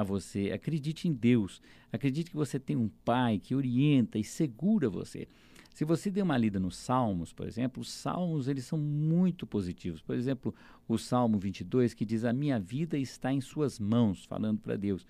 a 0.00 0.04
você. 0.04 0.50
Acredite 0.52 1.08
em 1.08 1.12
Deus. 1.12 1.60
Acredite 1.92 2.30
que 2.30 2.36
você 2.36 2.58
tem 2.58 2.76
um 2.76 2.88
pai 3.04 3.38
que 3.38 3.54
orienta 3.54 4.18
e 4.18 4.24
segura 4.24 4.88
você. 4.88 5.28
Se 5.72 5.84
você 5.84 6.10
der 6.10 6.22
uma 6.22 6.36
lida 6.36 6.58
nos 6.58 6.76
Salmos, 6.76 7.32
por 7.32 7.46
exemplo, 7.46 7.80
os 7.80 7.90
Salmos 7.90 8.48
eles 8.48 8.64
são 8.64 8.78
muito 8.78 9.46
positivos. 9.46 10.02
Por 10.02 10.14
exemplo, 10.16 10.54
o 10.88 10.98
Salmo 10.98 11.38
22 11.38 11.94
que 11.94 12.04
diz: 12.04 12.24
"A 12.24 12.32
minha 12.32 12.58
vida 12.58 12.98
está 12.98 13.32
em 13.32 13.40
suas 13.40 13.78
mãos", 13.78 14.24
falando 14.24 14.58
para 14.60 14.76
Deus. 14.76 15.06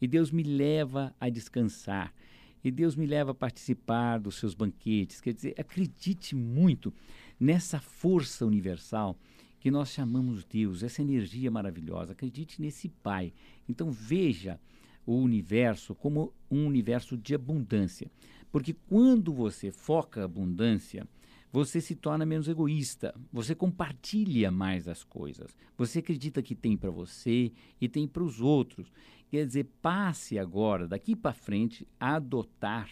E 0.00 0.06
Deus 0.06 0.30
me 0.30 0.42
leva 0.42 1.14
a 1.20 1.28
descansar. 1.28 2.14
E 2.62 2.70
Deus 2.70 2.96
me 2.96 3.06
leva 3.06 3.32
a 3.32 3.34
participar 3.34 4.18
dos 4.18 4.36
seus 4.36 4.54
banquetes. 4.54 5.20
Quer 5.20 5.34
dizer, 5.34 5.54
acredite 5.58 6.34
muito 6.34 6.92
nessa 7.38 7.78
força 7.78 8.46
universal 8.46 9.18
que 9.64 9.70
nós 9.70 9.88
chamamos 9.88 10.44
Deus, 10.44 10.82
essa 10.82 11.00
energia 11.00 11.50
maravilhosa. 11.50 12.12
Acredite 12.12 12.60
nesse 12.60 12.86
Pai. 12.86 13.32
Então 13.66 13.90
veja 13.90 14.60
o 15.06 15.16
universo 15.16 15.94
como 15.94 16.34
um 16.50 16.66
universo 16.66 17.16
de 17.16 17.34
abundância. 17.34 18.10
Porque 18.52 18.74
quando 18.74 19.32
você 19.32 19.70
foca 19.70 20.22
abundância, 20.22 21.08
você 21.50 21.80
se 21.80 21.94
torna 21.94 22.26
menos 22.26 22.46
egoísta, 22.46 23.14
você 23.32 23.54
compartilha 23.54 24.50
mais 24.50 24.86
as 24.86 25.02
coisas, 25.02 25.56
você 25.78 26.00
acredita 26.00 26.42
que 26.42 26.54
tem 26.54 26.76
para 26.76 26.90
você 26.90 27.50
e 27.80 27.88
tem 27.88 28.06
para 28.06 28.22
os 28.22 28.42
outros. 28.42 28.92
Quer 29.30 29.46
dizer, 29.46 29.64
passe 29.80 30.38
agora, 30.38 30.86
daqui 30.86 31.16
para 31.16 31.32
frente, 31.32 31.88
a 31.98 32.16
adotar 32.16 32.90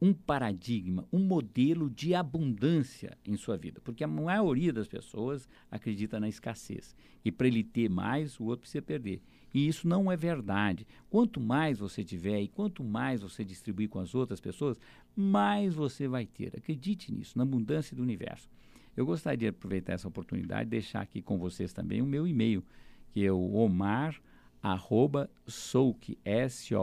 um 0.00 0.12
paradigma, 0.12 1.06
um 1.12 1.20
modelo 1.20 1.88
de 1.88 2.14
abundância 2.14 3.16
em 3.24 3.36
sua 3.36 3.56
vida, 3.56 3.80
porque 3.82 4.04
a 4.04 4.08
maioria 4.08 4.72
das 4.72 4.86
pessoas 4.86 5.48
acredita 5.70 6.20
na 6.20 6.28
escassez 6.28 6.94
e 7.24 7.32
para 7.32 7.46
ele 7.46 7.64
ter 7.64 7.88
mais, 7.88 8.38
o 8.38 8.44
outro 8.44 8.60
precisa 8.60 8.82
perder. 8.82 9.22
E 9.52 9.66
isso 9.66 9.88
não 9.88 10.10
é 10.10 10.16
verdade. 10.16 10.86
Quanto 11.08 11.40
mais 11.40 11.78
você 11.78 12.04
tiver 12.04 12.40
e 12.40 12.48
quanto 12.48 12.84
mais 12.84 13.22
você 13.22 13.44
distribuir 13.44 13.88
com 13.88 14.00
as 14.00 14.14
outras 14.14 14.40
pessoas, 14.40 14.78
mais 15.16 15.74
você 15.74 16.08
vai 16.08 16.26
ter. 16.26 16.54
Acredite 16.56 17.12
nisso, 17.12 17.38
na 17.38 17.44
abundância 17.44 17.96
do 17.96 18.02
universo. 18.02 18.50
Eu 18.96 19.06
gostaria 19.06 19.38
de 19.38 19.46
aproveitar 19.46 19.92
essa 19.92 20.08
oportunidade 20.08 20.66
e 20.66 20.70
deixar 20.70 21.00
aqui 21.00 21.22
com 21.22 21.38
vocês 21.38 21.72
também 21.72 22.02
o 22.02 22.06
meu 22.06 22.26
e-mail, 22.26 22.64
que 23.10 23.24
é 23.24 23.32
o 23.32 23.54
omar 23.54 24.20
arroba 24.60 25.30
souki, 25.46 26.18
S-O-U-K-I.com.br 26.24 26.74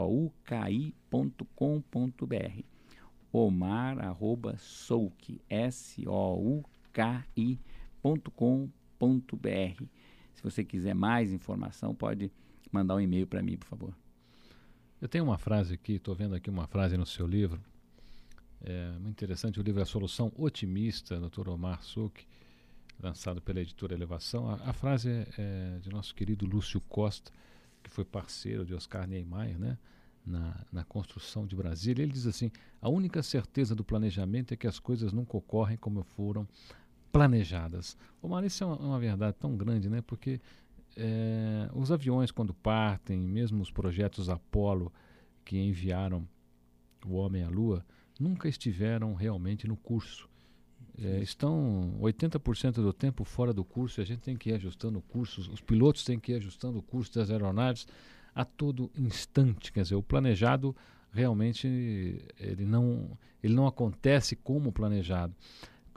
omar 3.32 3.98
arroba 3.98 4.56
souki, 4.58 5.40
S-O-U-K-I.com.br 5.48 6.64
Se 10.34 10.42
você 10.42 10.62
quiser 10.64 10.94
mais 10.94 11.32
informação, 11.32 11.94
pode 11.94 12.30
mandar 12.70 12.96
um 12.96 13.00
e-mail 13.00 13.26
para 13.26 13.42
mim, 13.42 13.56
por 13.56 13.66
favor. 13.66 13.94
Eu 15.00 15.08
tenho 15.08 15.24
uma 15.24 15.38
frase 15.38 15.74
aqui, 15.74 15.94
estou 15.94 16.14
vendo 16.14 16.34
aqui 16.34 16.48
uma 16.50 16.66
frase 16.66 16.96
no 16.96 17.06
seu 17.06 17.26
livro. 17.26 17.60
É 18.60 18.92
muito 18.92 19.10
interessante, 19.10 19.58
o 19.58 19.62
livro 19.62 19.80
é 19.80 19.82
A 19.82 19.86
Solução 19.86 20.32
Otimista, 20.36 21.18
Dr. 21.18 21.48
Omar 21.48 21.82
Suk, 21.82 22.24
lançado 23.02 23.42
pela 23.42 23.60
editora 23.60 23.94
Elevação. 23.94 24.48
A, 24.48 24.54
a 24.54 24.72
frase 24.72 25.10
é, 25.10 25.26
é, 25.36 25.78
de 25.80 25.90
nosso 25.90 26.14
querido 26.14 26.46
Lúcio 26.46 26.80
Costa, 26.82 27.32
que 27.82 27.90
foi 27.90 28.04
parceiro 28.04 28.64
de 28.64 28.74
Oscar 28.74 29.08
Niemeyer, 29.08 29.58
né? 29.58 29.76
Na, 30.24 30.64
na, 30.72 30.84
construção 30.84 31.44
de 31.44 31.56
Brasília. 31.56 32.04
Ele 32.04 32.12
diz 32.12 32.28
assim: 32.28 32.48
a 32.80 32.88
única 32.88 33.24
certeza 33.24 33.74
do 33.74 33.82
planejamento 33.82 34.54
é 34.54 34.56
que 34.56 34.68
as 34.68 34.78
coisas 34.78 35.12
nunca 35.12 35.36
ocorrem 35.36 35.76
como 35.76 36.04
foram 36.04 36.46
planejadas. 37.10 37.96
Omar, 38.22 38.44
isso 38.44 38.62
é 38.62 38.66
uma, 38.68 38.76
uma 38.76 39.00
verdade 39.00 39.36
tão 39.40 39.56
grande, 39.56 39.90
né? 39.90 40.00
Porque 40.00 40.40
é, 40.96 41.68
os 41.74 41.90
aviões, 41.90 42.30
quando 42.30 42.54
partem, 42.54 43.18
mesmo 43.18 43.62
os 43.62 43.70
projetos 43.70 44.28
Apollo 44.28 44.92
que 45.44 45.58
enviaram 45.58 46.26
o 47.06 47.14
homem 47.14 47.42
à 47.42 47.48
Lua, 47.48 47.84
nunca 48.18 48.48
estiveram 48.48 49.14
realmente 49.14 49.66
no 49.66 49.76
curso. 49.76 50.28
É, 50.98 51.20
estão 51.20 51.96
80% 52.00 52.74
do 52.74 52.92
tempo 52.92 53.24
fora 53.24 53.52
do 53.52 53.64
curso 53.64 54.00
e 54.00 54.02
a 54.02 54.06
gente 54.06 54.20
tem 54.20 54.36
que 54.36 54.50
ir 54.50 54.54
ajustando 54.54 54.98
o 54.98 55.02
curso, 55.02 55.40
os 55.50 55.60
pilotos 55.60 56.04
têm 56.04 56.20
que 56.20 56.32
ir 56.32 56.36
ajustando 56.36 56.78
o 56.78 56.82
curso 56.82 57.12
das 57.14 57.30
aeronaves 57.30 57.86
a 58.34 58.44
todo 58.44 58.90
instante. 58.96 59.72
Quer 59.72 59.82
dizer, 59.82 59.94
o 59.94 60.02
planejado 60.02 60.74
realmente 61.12 61.66
ele 62.38 62.64
não, 62.64 63.16
ele 63.42 63.54
não 63.54 63.66
acontece 63.66 64.34
como 64.34 64.72
planejado. 64.72 65.34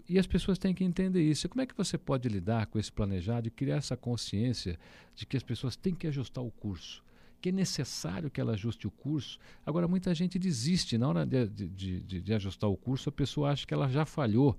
E 0.08 0.20
as 0.20 0.28
pessoas 0.28 0.60
têm 0.60 0.74
que 0.74 0.84
entender 0.84 1.24
isso. 1.24 1.48
E 1.48 1.50
como 1.50 1.62
é 1.62 1.66
que 1.66 1.76
você 1.76 1.98
pode 1.98 2.30
lidar 2.30 2.68
com 2.68 2.78
esse 2.78 2.92
planejado 2.92 3.48
e 3.48 3.52
criar 3.52 3.78
essa 3.78 3.98
consciência 3.98 4.78
de 5.16 5.26
que 5.26 5.36
as 5.36 5.44
pessoas 5.44 5.76
têm 5.76 5.96
que 5.96 6.06
ajustar 6.08 6.44
o 6.44 6.52
curso? 6.52 7.04
Que 7.42 7.50
é 7.50 7.52
necessário 7.52 8.30
que 8.30 8.40
ela 8.40 8.54
ajuste 8.54 8.86
o 8.86 8.92
curso. 8.92 9.40
Agora, 9.66 9.88
muita 9.88 10.14
gente 10.14 10.38
desiste 10.38 10.98
na 10.98 11.08
hora 11.08 11.26
de, 11.26 11.48
de, 11.48 12.00
de, 12.02 12.22
de 12.22 12.34
ajustar 12.34 12.70
o 12.70 12.78
curso, 12.78 13.10
a 13.10 13.12
pessoa 13.12 13.52
acha 13.52 13.66
que 13.66 13.74
ela 13.74 13.90
já 13.90 14.06
falhou. 14.06 14.58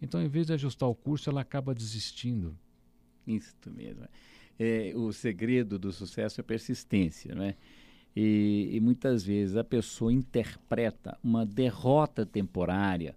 Então, 0.00 0.22
em 0.22 0.28
vez 0.28 0.46
de 0.46 0.54
ajustar 0.54 0.88
o 0.88 0.94
curso, 0.94 1.28
ela 1.28 1.42
acaba 1.42 1.74
desistindo. 1.74 2.56
Isso 3.26 3.54
mesmo. 3.70 4.06
É, 4.58 4.92
o 4.94 5.12
segredo 5.12 5.78
do 5.78 5.92
sucesso 5.92 6.40
é 6.40 6.42
persistência, 6.42 7.34
né? 7.34 7.54
E, 8.14 8.70
e 8.72 8.80
muitas 8.80 9.22
vezes 9.22 9.56
a 9.56 9.64
pessoa 9.64 10.10
interpreta 10.10 11.18
uma 11.22 11.44
derrota 11.44 12.24
temporária 12.24 13.14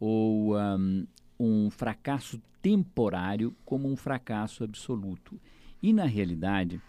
ou 0.00 0.56
um, 0.56 1.06
um 1.38 1.70
fracasso 1.70 2.42
temporário 2.60 3.54
como 3.64 3.88
um 3.88 3.94
fracasso 3.94 4.64
absoluto. 4.64 5.40
E 5.80 5.92
na 5.92 6.04
realidade, 6.06 6.80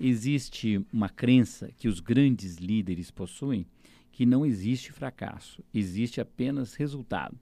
existe 0.00 0.84
uma 0.92 1.08
crença 1.08 1.70
que 1.76 1.86
os 1.86 2.00
grandes 2.00 2.56
líderes 2.56 3.10
possuem 3.10 3.66
que 4.10 4.26
não 4.26 4.44
existe 4.44 4.92
fracasso, 4.92 5.62
existe 5.72 6.20
apenas 6.20 6.74
resultado. 6.74 7.38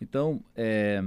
Então, 0.00 0.42
é, 0.56 1.02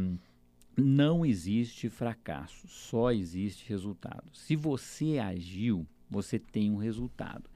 não 0.75 1.25
existe 1.25 1.89
fracasso, 1.89 2.67
só 2.67 3.11
existe 3.11 3.67
resultado. 3.69 4.23
Se 4.33 4.55
você 4.55 5.19
agiu, 5.19 5.85
você 6.09 6.39
tem 6.39 6.71
um 6.71 6.77
resultado. 6.77 7.49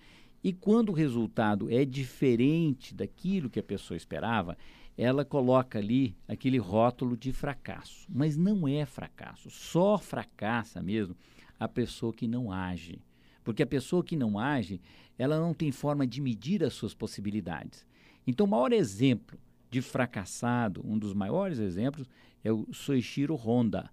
E 0.43 0.53
quando 0.53 0.89
o 0.89 0.93
resultado 0.93 1.69
é 1.71 1.83
diferente 1.83 2.93
daquilo 2.93 3.49
que 3.49 3.59
a 3.59 3.63
pessoa 3.63 3.97
esperava, 3.97 4.57
ela 4.97 5.25
coloca 5.25 5.77
ali 5.77 6.15
aquele 6.27 6.57
rótulo 6.57 7.17
de 7.17 7.31
fracasso. 7.31 8.07
Mas 8.09 8.37
não 8.37 8.67
é 8.67 8.85
fracasso, 8.85 9.49
só 9.49 9.97
fracassa 9.97 10.81
mesmo 10.81 11.15
a 11.59 11.67
pessoa 11.67 12.13
que 12.13 12.27
não 12.27 12.51
age. 12.51 12.99
Porque 13.43 13.63
a 13.63 13.67
pessoa 13.67 14.03
que 14.03 14.15
não 14.15 14.37
age, 14.37 14.81
ela 15.17 15.39
não 15.39 15.53
tem 15.53 15.71
forma 15.71 16.05
de 16.05 16.21
medir 16.21 16.63
as 16.63 16.73
suas 16.73 16.93
possibilidades. 16.93 17.85
Então, 18.25 18.45
o 18.45 18.49
maior 18.49 18.73
exemplo 18.73 19.39
de 19.69 19.81
fracassado, 19.81 20.81
um 20.85 20.97
dos 20.97 21.13
maiores 21.13 21.59
exemplos, 21.59 22.09
é 22.47 22.51
o 22.51 22.65
Soichiro 22.71 23.35
Honda, 23.35 23.91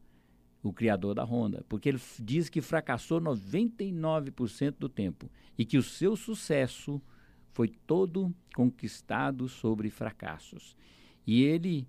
o 0.63 0.73
criador 0.73 1.15
da 1.15 1.25
Honda, 1.25 1.65
porque 1.69 1.89
ele 1.89 2.01
diz 2.21 2.49
que 2.49 2.61
fracassou 2.61 3.21
99% 3.21 4.77
do 4.79 4.89
tempo 4.89 5.31
e 5.59 5.65
que 5.65 5.77
o 5.77 5.83
seu 5.83 6.17
sucesso 6.17 7.03
foi 7.53 7.69
todo 7.69 8.35
conquistado 8.55 9.49
sobre 9.49 9.91
fracassos. 9.91 10.77
E 11.27 11.43
ele, 11.43 11.87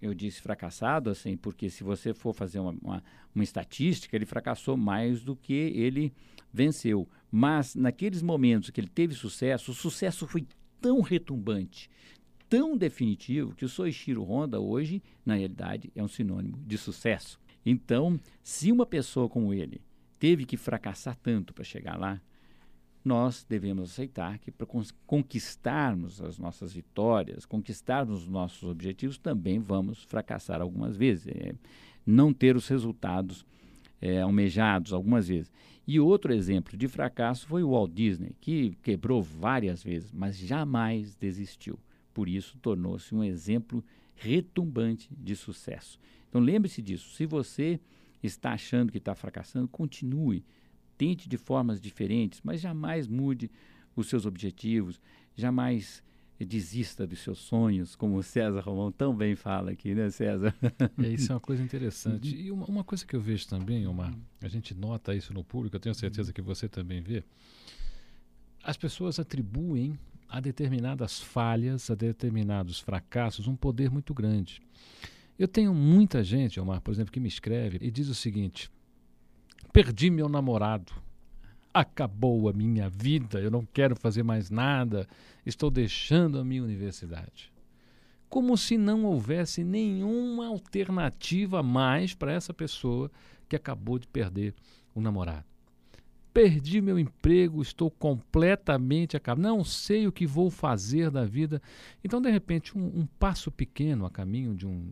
eu 0.00 0.14
disse 0.14 0.40
fracassado, 0.40 1.10
assim, 1.10 1.36
porque 1.36 1.70
se 1.70 1.82
você 1.82 2.12
for 2.12 2.34
fazer 2.34 2.60
uma, 2.60 2.74
uma, 2.82 3.04
uma 3.34 3.44
estatística, 3.44 4.14
ele 4.14 4.26
fracassou 4.26 4.76
mais 4.76 5.22
do 5.22 5.34
que 5.34 5.52
ele 5.52 6.12
venceu. 6.52 7.08
Mas 7.30 7.74
naqueles 7.74 8.22
momentos 8.22 8.70
que 8.70 8.80
ele 8.80 8.88
teve 8.88 9.14
sucesso, 9.14 9.72
o 9.72 9.74
sucesso 9.74 10.26
foi 10.26 10.46
tão 10.80 11.00
retumbante, 11.00 11.88
tão 12.52 12.76
definitivo, 12.76 13.54
que 13.54 13.64
o 13.64 13.68
Soichiro 13.68 14.22
Honda 14.22 14.60
hoje, 14.60 15.02
na 15.24 15.36
realidade, 15.36 15.90
é 15.96 16.02
um 16.02 16.08
sinônimo 16.08 16.58
de 16.66 16.76
sucesso. 16.76 17.40
Então, 17.64 18.20
se 18.42 18.70
uma 18.70 18.84
pessoa 18.84 19.26
como 19.26 19.54
ele 19.54 19.80
teve 20.18 20.44
que 20.44 20.58
fracassar 20.58 21.16
tanto 21.22 21.54
para 21.54 21.64
chegar 21.64 21.98
lá, 21.98 22.20
nós 23.02 23.42
devemos 23.48 23.90
aceitar 23.90 24.38
que 24.38 24.50
para 24.50 24.66
conquistarmos 25.06 26.20
as 26.20 26.36
nossas 26.36 26.74
vitórias, 26.74 27.46
conquistarmos 27.46 28.24
os 28.24 28.28
nossos 28.28 28.68
objetivos, 28.68 29.16
também 29.16 29.58
vamos 29.58 30.02
fracassar 30.02 30.60
algumas 30.60 30.94
vezes, 30.94 31.28
é, 31.28 31.54
não 32.04 32.34
ter 32.34 32.54
os 32.54 32.68
resultados 32.68 33.46
é, 33.98 34.20
almejados 34.20 34.92
algumas 34.92 35.26
vezes. 35.26 35.50
E 35.86 35.98
outro 35.98 36.34
exemplo 36.34 36.76
de 36.76 36.86
fracasso 36.86 37.46
foi 37.46 37.62
o 37.62 37.70
Walt 37.70 37.92
Disney, 37.94 38.36
que 38.42 38.76
quebrou 38.82 39.22
várias 39.22 39.82
vezes, 39.82 40.12
mas 40.12 40.36
jamais 40.36 41.14
desistiu. 41.14 41.78
Por 42.12 42.28
isso, 42.28 42.58
tornou-se 42.58 43.14
um 43.14 43.24
exemplo 43.24 43.84
retumbante 44.14 45.08
de 45.10 45.34
sucesso. 45.34 45.98
Então 46.28 46.40
lembre-se 46.40 46.80
disso. 46.80 47.10
Se 47.14 47.26
você 47.26 47.80
está 48.22 48.52
achando 48.52 48.92
que 48.92 48.98
está 48.98 49.14
fracassando, 49.14 49.68
continue. 49.68 50.44
Tente 50.96 51.28
de 51.28 51.36
formas 51.36 51.80
diferentes, 51.80 52.40
mas 52.42 52.60
jamais 52.60 53.08
mude 53.08 53.50
os 53.96 54.08
seus 54.08 54.24
objetivos, 54.24 55.00
jamais 55.34 56.02
desista 56.44 57.06
dos 57.06 57.20
seus 57.20 57.38
sonhos, 57.38 57.94
como 57.94 58.16
o 58.16 58.22
César 58.22 58.60
Romão 58.60 58.90
tão 58.90 59.14
bem 59.14 59.36
fala 59.36 59.70
aqui, 59.70 59.94
né, 59.94 60.10
César? 60.10 60.54
É, 61.02 61.08
isso 61.08 61.30
é 61.30 61.34
uma 61.34 61.40
coisa 61.40 61.62
interessante. 61.62 62.34
E 62.34 62.50
uma, 62.50 62.66
uma, 62.66 62.84
coisa 62.84 63.06
que 63.06 63.14
eu 63.14 63.20
vejo 63.20 63.46
também, 63.46 63.86
Omar, 63.86 64.12
a 64.40 64.48
gente 64.48 64.74
nota 64.74 65.14
isso 65.14 65.32
no 65.32 65.44
público, 65.44 65.76
eu 65.76 65.80
tenho 65.80 65.94
certeza 65.94 66.32
que 66.32 66.42
você 66.42 66.68
também 66.68 67.00
vê, 67.00 67.22
as 68.62 68.76
pessoas 68.76 69.18
atribuem 69.18 69.98
a 70.32 70.40
determinadas 70.40 71.20
falhas, 71.20 71.90
a 71.90 71.94
determinados 71.94 72.80
fracassos, 72.80 73.46
um 73.46 73.54
poder 73.54 73.90
muito 73.90 74.14
grande. 74.14 74.62
Eu 75.38 75.46
tenho 75.46 75.74
muita 75.74 76.24
gente, 76.24 76.58
Omar, 76.58 76.80
por 76.80 76.90
exemplo, 76.90 77.12
que 77.12 77.20
me 77.20 77.28
escreve 77.28 77.78
e 77.82 77.90
diz 77.90 78.08
o 78.08 78.14
seguinte: 78.14 78.70
perdi 79.74 80.08
meu 80.08 80.30
namorado, 80.30 80.90
acabou 81.72 82.48
a 82.48 82.52
minha 82.52 82.88
vida, 82.88 83.40
eu 83.40 83.50
não 83.50 83.66
quero 83.66 83.94
fazer 83.94 84.22
mais 84.22 84.48
nada, 84.48 85.06
estou 85.44 85.70
deixando 85.70 86.38
a 86.38 86.44
minha 86.44 86.64
universidade. 86.64 87.52
Como 88.30 88.56
se 88.56 88.78
não 88.78 89.04
houvesse 89.04 89.62
nenhuma 89.62 90.46
alternativa 90.46 91.62
mais 91.62 92.14
para 92.14 92.32
essa 92.32 92.54
pessoa 92.54 93.10
que 93.46 93.54
acabou 93.54 93.98
de 93.98 94.08
perder 94.08 94.54
o 94.94 95.00
namorado. 95.02 95.51
Perdi 96.32 96.80
meu 96.80 96.98
emprego, 96.98 97.60
estou 97.60 97.90
completamente 97.90 99.16
acabado, 99.16 99.42
não 99.42 99.62
sei 99.62 100.06
o 100.06 100.12
que 100.12 100.26
vou 100.26 100.50
fazer 100.50 101.10
da 101.10 101.24
vida. 101.24 101.60
Então, 102.02 102.20
de 102.20 102.30
repente, 102.30 102.76
um, 102.76 103.00
um 103.00 103.06
passo 103.18 103.50
pequeno 103.50 104.06
a 104.06 104.10
caminho 104.10 104.54
de 104.54 104.66
um, 104.66 104.90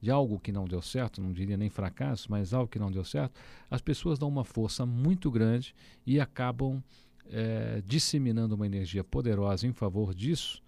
de 0.00 0.10
algo 0.10 0.40
que 0.40 0.50
não 0.50 0.64
deu 0.64 0.82
certo, 0.82 1.20
não 1.20 1.32
diria 1.32 1.56
nem 1.56 1.70
fracasso, 1.70 2.26
mas 2.30 2.52
algo 2.52 2.68
que 2.68 2.78
não 2.78 2.90
deu 2.90 3.04
certo, 3.04 3.40
as 3.70 3.80
pessoas 3.80 4.18
dão 4.18 4.28
uma 4.28 4.44
força 4.44 4.84
muito 4.84 5.30
grande 5.30 5.74
e 6.04 6.18
acabam 6.18 6.82
é, 7.28 7.82
disseminando 7.86 8.56
uma 8.56 8.66
energia 8.66 9.04
poderosa 9.04 9.66
em 9.66 9.72
favor 9.72 10.12
disso 10.12 10.60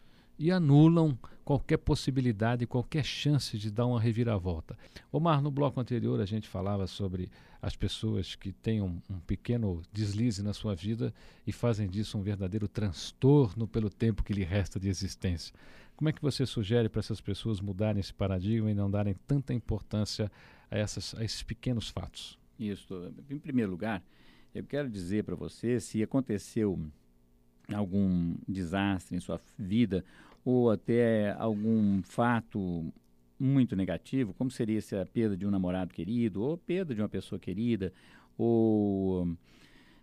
e 0.43 0.51
anulam 0.51 1.17
qualquer 1.45 1.77
possibilidade, 1.77 2.67
qualquer 2.67 3.05
chance 3.05 3.57
de 3.57 3.71
dar 3.71 3.87
uma 3.87 4.01
reviravolta. 4.01 4.77
Omar, 5.13 5.41
no 5.41 5.53
bloco 5.53 5.81
anterior 5.81 6.21
a 6.21 6.27
gente 6.27 6.49
falava 6.49 6.89
sobre 6.89 7.31
as 7.63 7.77
pessoas 7.77 8.35
que 8.35 8.51
têm 8.51 8.83
um, 8.83 9.01
um, 9.09 9.21
pequeno 9.21 9.83
deslize 9.93 10.43
na 10.43 10.53
sua 10.53 10.75
vida 10.75 11.15
e 11.47 11.53
fazem 11.53 11.89
disso 11.89 12.19
um 12.19 12.23
verdadeiro 12.23 12.67
transtorno 12.67 13.69
pelo 13.69 13.89
tempo 13.89 14.25
que 14.25 14.33
lhe 14.33 14.43
resta 14.43 14.81
de 14.81 14.89
existência. 14.89 15.55
Como 15.95 16.09
é 16.09 16.13
que 16.13 16.21
você 16.21 16.45
sugere 16.45 16.89
para 16.89 16.99
essas 16.99 17.21
pessoas 17.21 17.61
mudarem 17.61 18.01
esse 18.01 18.13
paradigma 18.13 18.69
e 18.69 18.75
não 18.75 18.91
darem 18.91 19.15
tanta 19.29 19.55
importância 19.55 20.29
a, 20.69 20.77
essas, 20.77 21.15
a 21.15 21.25
esses 21.25 21.45
pequenos 21.45 21.89
fatos? 21.89 22.37
Isso. 22.59 23.13
Em 23.31 23.39
primeiro 23.39 23.71
lugar, 23.71 24.03
eu 24.53 24.65
quero 24.65 24.91
dizer 24.91 25.23
para 25.23 25.37
você 25.37 25.79
se 25.79 26.03
aconteceu 26.03 26.77
algum 27.73 28.35
desastre 28.49 29.17
em 29.17 29.21
sua 29.21 29.41
vida 29.57 30.05
ou 30.45 30.71
até 30.71 31.33
algum 31.39 32.03
fato 32.03 32.93
muito 33.39 33.75
negativo, 33.75 34.33
como 34.35 34.51
seria 34.51 34.81
se 34.81 34.95
a 34.97 35.05
perda 35.05 35.37
de 35.37 35.47
um 35.47 35.51
namorado 35.51 35.93
querido, 35.93 36.43
ou 36.43 36.57
perda 36.57 36.95
de 36.95 37.01
uma 37.01 37.09
pessoa 37.09 37.39
querida, 37.39 37.93
ou 38.39 39.29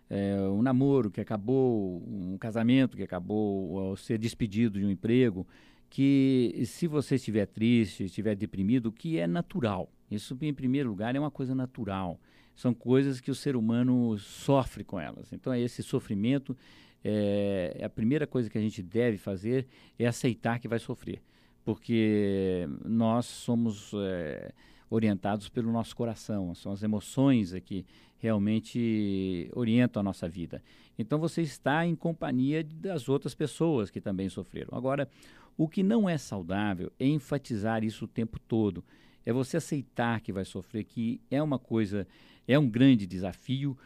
é, 0.08 0.40
um 0.48 0.62
namoro 0.62 1.10
que 1.10 1.20
acabou, 1.20 2.02
um 2.06 2.36
casamento 2.38 2.96
que 2.96 3.02
acabou, 3.02 3.70
ou 3.70 3.96
ser 3.96 4.18
despedido 4.18 4.78
de 4.78 4.84
um 4.84 4.90
emprego, 4.90 5.46
que 5.88 6.62
se 6.66 6.86
você 6.86 7.16
estiver 7.16 7.46
triste, 7.46 8.04
estiver 8.04 8.36
deprimido, 8.36 8.86
o 8.86 8.92
que 8.92 9.18
é 9.18 9.26
natural. 9.26 9.90
Isso, 10.10 10.36
em 10.40 10.54
primeiro 10.54 10.88
lugar, 10.88 11.14
é 11.16 11.18
uma 11.18 11.30
coisa 11.30 11.54
natural. 11.54 12.20
São 12.60 12.74
coisas 12.74 13.22
que 13.22 13.30
o 13.30 13.34
ser 13.34 13.56
humano 13.56 14.18
sofre 14.18 14.84
com 14.84 15.00
elas. 15.00 15.32
Então, 15.32 15.54
esse 15.54 15.82
sofrimento, 15.82 16.54
é, 17.02 17.80
a 17.82 17.88
primeira 17.88 18.26
coisa 18.26 18.50
que 18.50 18.58
a 18.58 18.60
gente 18.60 18.82
deve 18.82 19.16
fazer 19.16 19.66
é 19.98 20.06
aceitar 20.06 20.58
que 20.60 20.68
vai 20.68 20.78
sofrer. 20.78 21.22
Porque 21.64 22.68
nós 22.84 23.24
somos 23.24 23.92
é, 23.94 24.52
orientados 24.90 25.48
pelo 25.48 25.72
nosso 25.72 25.96
coração, 25.96 26.54
são 26.54 26.70
as 26.70 26.82
emoções 26.82 27.54
que 27.64 27.86
realmente 28.18 29.50
orientam 29.54 30.00
a 30.00 30.02
nossa 30.02 30.28
vida. 30.28 30.62
Então, 30.98 31.18
você 31.18 31.40
está 31.40 31.86
em 31.86 31.96
companhia 31.96 32.62
das 32.62 33.08
outras 33.08 33.34
pessoas 33.34 33.90
que 33.90 34.02
também 34.02 34.28
sofreram. 34.28 34.76
Agora, 34.76 35.08
o 35.56 35.66
que 35.66 35.82
não 35.82 36.06
é 36.06 36.18
saudável 36.18 36.92
é 37.00 37.06
enfatizar 37.06 37.82
isso 37.82 38.04
o 38.04 38.08
tempo 38.08 38.38
todo. 38.38 38.84
É 39.24 39.32
você 39.32 39.56
aceitar 39.56 40.20
que 40.20 40.32
vai 40.32 40.44
sofrer, 40.44 40.84
que 40.84 41.20
é 41.30 41.42
uma 41.42 41.58
coisa, 41.58 42.06
é 42.46 42.58
um 42.58 42.68
grande 42.68 43.06
desafio, 43.06 43.76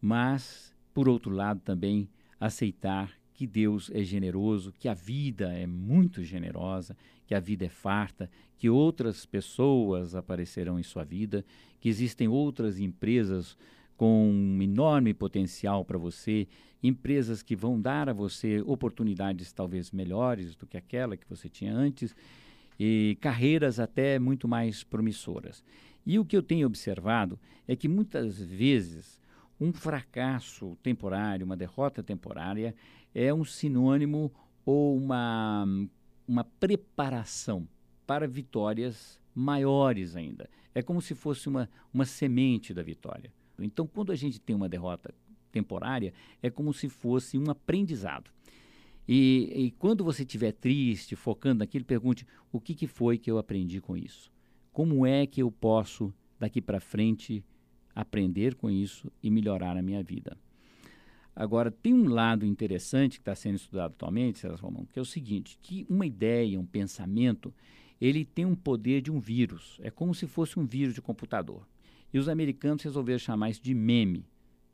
mas, 0.00 0.74
por 0.92 1.08
outro 1.08 1.30
lado, 1.30 1.60
também 1.60 2.08
aceitar 2.38 3.12
que 3.32 3.46
Deus 3.46 3.90
é 3.92 4.02
generoso, 4.02 4.72
que 4.72 4.88
a 4.88 4.94
vida 4.94 5.52
é 5.52 5.66
muito 5.66 6.22
generosa, 6.22 6.96
que 7.26 7.34
a 7.34 7.40
vida 7.40 7.64
é 7.64 7.68
farta, 7.68 8.30
que 8.56 8.70
outras 8.70 9.26
pessoas 9.26 10.14
aparecerão 10.14 10.78
em 10.78 10.82
sua 10.82 11.04
vida, 11.04 11.44
que 11.80 11.88
existem 11.88 12.28
outras 12.28 12.78
empresas 12.78 13.56
com 13.96 14.30
um 14.30 14.62
enorme 14.62 15.12
potencial 15.12 15.84
para 15.84 15.98
você, 15.98 16.46
empresas 16.82 17.42
que 17.42 17.56
vão 17.56 17.80
dar 17.80 18.08
a 18.08 18.12
você 18.12 18.60
oportunidades 18.66 19.52
talvez 19.52 19.90
melhores 19.90 20.54
do 20.54 20.66
que 20.66 20.76
aquela 20.76 21.16
que 21.16 21.28
você 21.28 21.48
tinha 21.48 21.74
antes 21.74 22.14
e 22.78 23.16
carreiras 23.20 23.78
até 23.78 24.18
muito 24.18 24.48
mais 24.48 24.82
promissoras. 24.82 25.62
E 26.06 26.18
o 26.18 26.24
que 26.24 26.36
eu 26.36 26.42
tenho 26.42 26.66
observado 26.66 27.38
é 27.66 27.74
que 27.74 27.88
muitas 27.88 28.38
vezes 28.38 29.18
um 29.60 29.72
fracasso 29.72 30.76
temporário, 30.82 31.46
uma 31.46 31.56
derrota 31.56 32.02
temporária, 32.02 32.74
é 33.14 33.32
um 33.32 33.44
sinônimo 33.44 34.32
ou 34.64 34.96
uma, 34.96 35.64
uma 36.26 36.44
preparação 36.44 37.66
para 38.06 38.26
vitórias 38.26 39.18
maiores 39.34 40.16
ainda. 40.16 40.48
É 40.74 40.82
como 40.82 41.00
se 41.00 41.14
fosse 41.14 41.48
uma, 41.48 41.70
uma 41.92 42.04
semente 42.04 42.74
da 42.74 42.82
vitória. 42.82 43.32
Então, 43.58 43.86
quando 43.86 44.10
a 44.10 44.16
gente 44.16 44.40
tem 44.40 44.54
uma 44.54 44.68
derrota 44.68 45.14
temporária, 45.52 46.12
é 46.42 46.50
como 46.50 46.72
se 46.72 46.88
fosse 46.88 47.38
um 47.38 47.48
aprendizado. 47.50 48.30
E, 49.06 49.52
e 49.54 49.70
quando 49.72 50.02
você 50.02 50.22
estiver 50.22 50.52
triste, 50.52 51.14
focando 51.14 51.58
naquilo, 51.58 51.84
pergunte 51.84 52.26
o 52.50 52.60
que, 52.60 52.74
que 52.74 52.86
foi 52.86 53.18
que 53.18 53.30
eu 53.30 53.38
aprendi 53.38 53.80
com 53.80 53.96
isso? 53.96 54.32
Como 54.72 55.06
é 55.06 55.26
que 55.26 55.42
eu 55.42 55.50
posso, 55.50 56.12
daqui 56.38 56.60
para 56.60 56.80
frente, 56.80 57.44
aprender 57.94 58.54
com 58.54 58.70
isso 58.70 59.12
e 59.22 59.30
melhorar 59.30 59.76
a 59.76 59.82
minha 59.82 60.02
vida? 60.02 60.36
Agora, 61.36 61.70
tem 61.70 61.92
um 61.92 62.08
lado 62.08 62.46
interessante 62.46 63.18
que 63.18 63.22
está 63.22 63.34
sendo 63.34 63.56
estudado 63.56 63.92
atualmente, 63.92 64.46
Romão, 64.46 64.86
que 64.86 64.98
é 64.98 65.02
o 65.02 65.04
seguinte, 65.04 65.58
que 65.60 65.84
uma 65.90 66.06
ideia, 66.06 66.60
um 66.60 66.64
pensamento, 66.64 67.52
ele 68.00 68.24
tem 68.24 68.44
um 68.44 68.54
poder 68.54 69.02
de 69.02 69.10
um 69.10 69.18
vírus. 69.18 69.78
É 69.82 69.90
como 69.90 70.14
se 70.14 70.26
fosse 70.26 70.58
um 70.58 70.64
vírus 70.64 70.94
de 70.94 71.02
computador. 71.02 71.66
E 72.12 72.18
os 72.18 72.28
americanos 72.28 72.84
resolveram 72.84 73.18
chamar 73.18 73.50
isso 73.50 73.62
de 73.62 73.74
meme, 73.74 74.24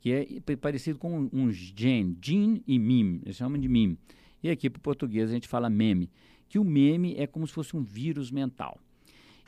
que 0.01 0.11
é 0.11 0.55
parecido 0.57 0.97
com 0.97 1.29
um 1.31 1.51
gen, 1.51 2.17
gene 2.19 2.63
e 2.67 2.79
meme, 2.79 3.21
eles 3.23 3.37
chamam 3.37 3.61
de 3.61 3.69
meme. 3.69 3.97
E 4.43 4.49
aqui 4.49 4.67
para 4.69 4.79
o 4.79 4.81
português 4.81 5.29
a 5.29 5.33
gente 5.33 5.47
fala 5.47 5.69
meme, 5.69 6.09
que 6.49 6.57
o 6.57 6.63
meme 6.63 7.15
é 7.15 7.27
como 7.27 7.45
se 7.45 7.53
fosse 7.53 7.77
um 7.77 7.83
vírus 7.83 8.31
mental. 8.31 8.79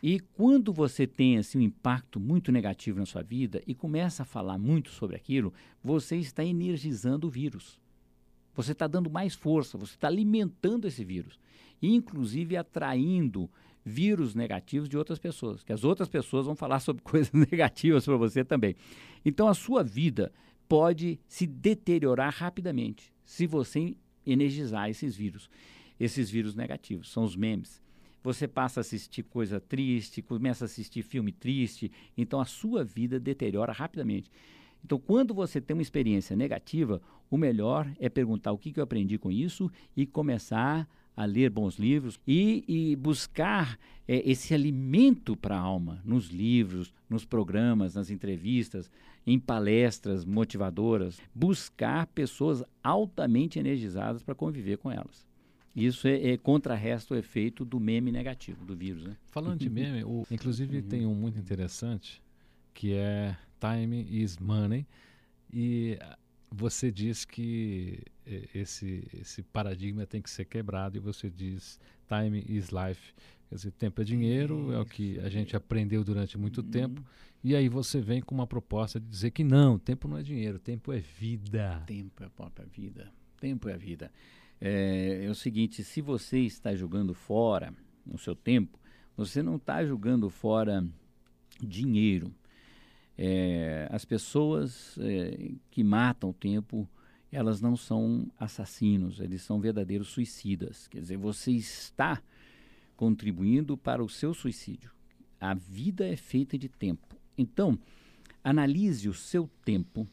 E 0.02 0.20
quando 0.20 0.72
você 0.72 1.08
tem 1.08 1.38
assim, 1.38 1.58
um 1.58 1.62
impacto 1.62 2.20
muito 2.20 2.52
negativo 2.52 3.00
na 3.00 3.06
sua 3.06 3.24
vida 3.24 3.64
e 3.66 3.74
começa 3.74 4.22
a 4.22 4.26
falar 4.26 4.60
muito 4.60 4.92
sobre 4.92 5.16
aquilo, 5.16 5.52
você 5.84 6.18
está 6.18 6.46
energizando 6.46 7.28
o 7.28 7.30
vírus. 7.32 7.80
Você 8.54 8.74
está 8.74 8.86
dando 8.86 9.10
mais 9.10 9.34
força, 9.34 9.78
você 9.78 9.96
está 9.96 10.08
alimentando 10.08 10.88
esse 10.88 11.04
vírus. 11.04 11.40
E, 11.82 11.96
inclusive, 11.96 12.56
atraindo 12.56 13.50
vírus 13.86 14.34
negativos 14.34 14.88
de 14.88 14.98
outras 14.98 15.20
pessoas, 15.20 15.64
que 15.64 15.74
as 15.74 15.84
outras 15.84 16.08
pessoas 16.08 16.46
vão 16.46 16.56
falar 16.56 16.80
sobre 16.82 17.04
coisas 17.04 17.32
negativas 17.34 18.06
para 18.06 18.18
você 18.18 18.44
também. 18.44 18.76
Então, 19.26 19.48
a 19.48 19.54
sua 19.54 19.84
vida 19.84 20.32
pode 20.68 21.20
se 21.28 21.46
deteriorar 21.46 22.34
rapidamente 22.34 23.14
se 23.26 23.46
você 23.46 23.96
energizar 24.26 24.90
esses 24.90 25.16
vírus. 25.16 25.50
Esses 26.00 26.30
vírus 26.30 26.56
negativos 26.56 27.12
são 27.12 27.24
os 27.24 27.36
memes. 27.36 27.82
Você 28.24 28.48
passa 28.48 28.80
a 28.80 28.82
assistir 28.82 29.24
coisa 29.24 29.60
triste, 29.60 30.22
começa 30.22 30.64
a 30.64 30.68
assistir 30.68 31.02
filme 31.04 31.32
triste, 31.32 31.92
então 32.18 32.40
a 32.40 32.46
sua 32.46 32.84
vida 32.84 33.20
deteriora 33.20 33.74
rapidamente. 33.74 34.32
Então, 34.84 34.98
quando 34.98 35.34
você 35.34 35.62
tem 35.62 35.76
uma 35.76 35.82
experiência 35.82 36.36
negativa, 36.36 37.02
o 37.30 37.38
melhor 37.38 37.90
é 38.00 38.10
perguntar 38.10 38.52
o 38.52 38.58
que, 38.58 38.72
que 38.72 38.80
eu 38.80 38.84
aprendi 38.84 39.18
com 39.18 39.32
isso 39.32 39.72
e 39.96 40.06
começar 40.06 40.82
a 40.82 40.88
ler 41.18 41.50
bons 41.50 41.78
livros 41.78 42.20
e, 42.28 42.64
e 42.68 42.96
buscar 42.96 43.78
é, 44.08 44.30
esse 44.30 44.54
alimento 44.54 45.36
para 45.36 45.56
a 45.56 45.60
alma 45.60 46.02
nos 46.04 46.30
livros, 46.30 46.94
nos 47.10 47.26
programas, 47.26 47.96
nas 47.96 48.10
entrevistas, 48.10 48.90
em 49.26 49.40
palestras 49.40 50.26
motivadoras. 50.26 51.20
Buscar 51.34 52.08
pessoas 52.08 52.64
altamente 52.84 53.60
energizadas 53.60 54.24
para 54.24 54.36
conviver 54.36 54.78
com 54.78 54.92
elas. 54.92 55.26
Isso 55.76 56.08
é, 56.08 56.32
é 56.32 56.38
contrarresta 56.38 57.14
o 57.14 57.18
efeito 57.18 57.66
do 57.66 57.80
meme 57.80 58.12
negativo, 58.12 58.66
do 58.66 58.76
vírus. 58.76 59.06
Né? 59.06 59.16
Falando 59.32 59.60
de 59.60 59.70
meme, 59.72 60.04
o, 60.04 60.24
inclusive 60.30 60.78
uhum. 60.78 60.88
tem 60.88 61.06
um 61.06 61.16
muito 61.16 61.40
interessante 61.40 62.22
que 62.74 62.94
é 62.94 63.36
Time 63.60 64.06
is 64.10 64.38
Money. 64.38 64.86
E 65.52 65.98
você 66.56 66.92
diz 66.92 67.26
que 67.26 68.04
eh, 68.28 68.48
esse, 68.54 69.08
esse 69.20 69.42
paradigma 69.42 70.06
tem 70.06 70.22
que 70.22 70.30
ser 70.30 70.46
quebrado 70.46 70.98
e 70.98 71.00
você 71.00 71.28
diz 71.28 71.80
time 72.08 72.46
is 72.48 72.70
life. 72.70 73.14
Quer 73.50 73.56
dizer, 73.56 73.72
tempo 73.72 74.02
é 74.02 74.04
dinheiro, 74.04 74.66
Isso. 74.66 74.74
é 74.74 74.80
o 74.80 74.86
que 74.86 75.20
a 75.20 75.30
gente 75.30 75.56
aprendeu 75.56 76.04
durante 76.04 76.38
muito 76.38 76.62
uhum. 76.62 76.70
tempo. 76.70 77.04
E 77.44 77.56
aí 77.56 77.68
você 77.68 78.00
vem 78.00 78.22
com 78.22 78.36
uma 78.36 78.46
proposta 78.46 79.00
de 79.00 79.08
dizer 79.08 79.32
que 79.32 79.44
não, 79.44 79.80
tempo 79.80 80.08
não 80.08 80.18
é 80.18 80.22
dinheiro, 80.22 80.60
tempo 80.60 80.94
é 80.94 81.00
vida. 81.00 81.84
Tempo 81.88 82.22
é 82.24 82.28
a 82.28 82.30
própria 82.30 82.66
vida. 82.68 83.12
Tempo 83.40 83.68
é 83.68 83.74
a 83.74 83.78
vida. 83.78 84.12
É, 84.62 85.26
é 85.26 85.30
o 85.30 85.36
seguinte, 85.36 85.84
se 85.84 86.02
você 86.02 86.40
está 86.40 86.76
jogando 86.76 87.16
fora 87.16 87.74
o 88.06 88.18
seu 88.18 88.36
tempo, 88.36 88.80
você 89.18 89.42
não 89.42 89.56
está 89.56 89.84
jogando 89.84 90.30
fora 90.30 90.88
dinheiro 91.60 92.34
é, 93.18 93.88
as 93.92 94.06
pessoas 94.06 94.98
é, 95.00 95.52
que 95.70 95.84
matam 95.84 96.32
o 96.32 96.34
tempo, 96.34 96.90
elas 97.32 97.62
não 97.62 97.76
são 97.76 98.28
assassinos, 98.40 99.20
eles 99.20 99.42
são 99.42 99.60
verdadeiros 99.60 100.08
suicidas. 100.08 100.88
Quer 100.88 101.02
dizer, 101.02 101.18
você 101.18 101.52
está 101.52 102.22
contribuindo 102.96 103.78
para 103.78 104.04
o 104.04 104.10
seu 104.10 104.34
suicídio. 104.34 104.92
A 105.40 105.54
vida 105.54 106.08
é 106.08 106.16
feita 106.16 106.58
de 106.58 106.70
tempo. 106.70 107.16
Então, 107.38 107.78
analise 108.44 109.10
o 109.10 109.14
seu 109.14 109.50
tempo 109.66 110.08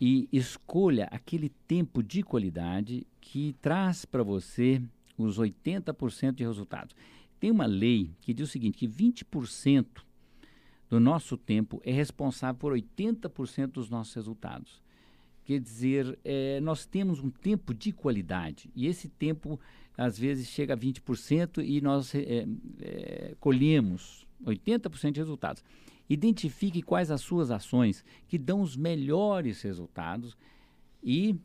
e 0.00 0.28
escolha 0.32 1.08
aquele 1.10 1.48
tempo 1.66 2.02
de 2.02 2.22
qualidade 2.22 3.06
que 3.20 3.54
traz 3.60 4.04
para 4.04 4.22
você 4.22 4.82
os 5.16 5.38
80% 5.38 6.34
de 6.34 6.44
resultados. 6.44 6.94
Tem 7.40 7.50
uma 7.50 7.66
lei 7.66 8.10
que 8.20 8.32
diz 8.32 8.48
o 8.48 8.52
seguinte, 8.52 8.78
que 8.78 8.88
20% 8.88 9.86
do 10.88 10.98
nosso 10.98 11.36
tempo 11.36 11.80
é 11.84 11.92
responsável 11.92 12.58
por 12.58 12.72
80% 12.72 13.72
dos 13.72 13.90
nossos 13.90 14.14
resultados. 14.14 14.82
Quer 15.44 15.60
dizer, 15.60 16.18
é, 16.24 16.60
nós 16.60 16.84
temos 16.84 17.20
um 17.20 17.30
tempo 17.30 17.72
de 17.72 17.92
qualidade 17.92 18.70
e 18.74 18.86
esse 18.86 19.08
tempo 19.08 19.58
às 19.96 20.18
vezes 20.18 20.48
chega 20.48 20.74
a 20.74 20.76
20% 20.76 21.64
e 21.64 21.80
nós 21.80 22.14
é, 22.14 22.46
é, 22.80 23.34
colhemos 23.40 24.26
80% 24.44 25.12
de 25.12 25.20
resultados. 25.20 25.64
Identifique 26.08 26.82
quais 26.82 27.10
as 27.10 27.20
suas 27.20 27.50
ações 27.50 28.04
que 28.26 28.38
dão 28.38 28.60
os 28.62 28.76
melhores 28.76 29.60
resultados 29.62 30.36
e 31.02 31.36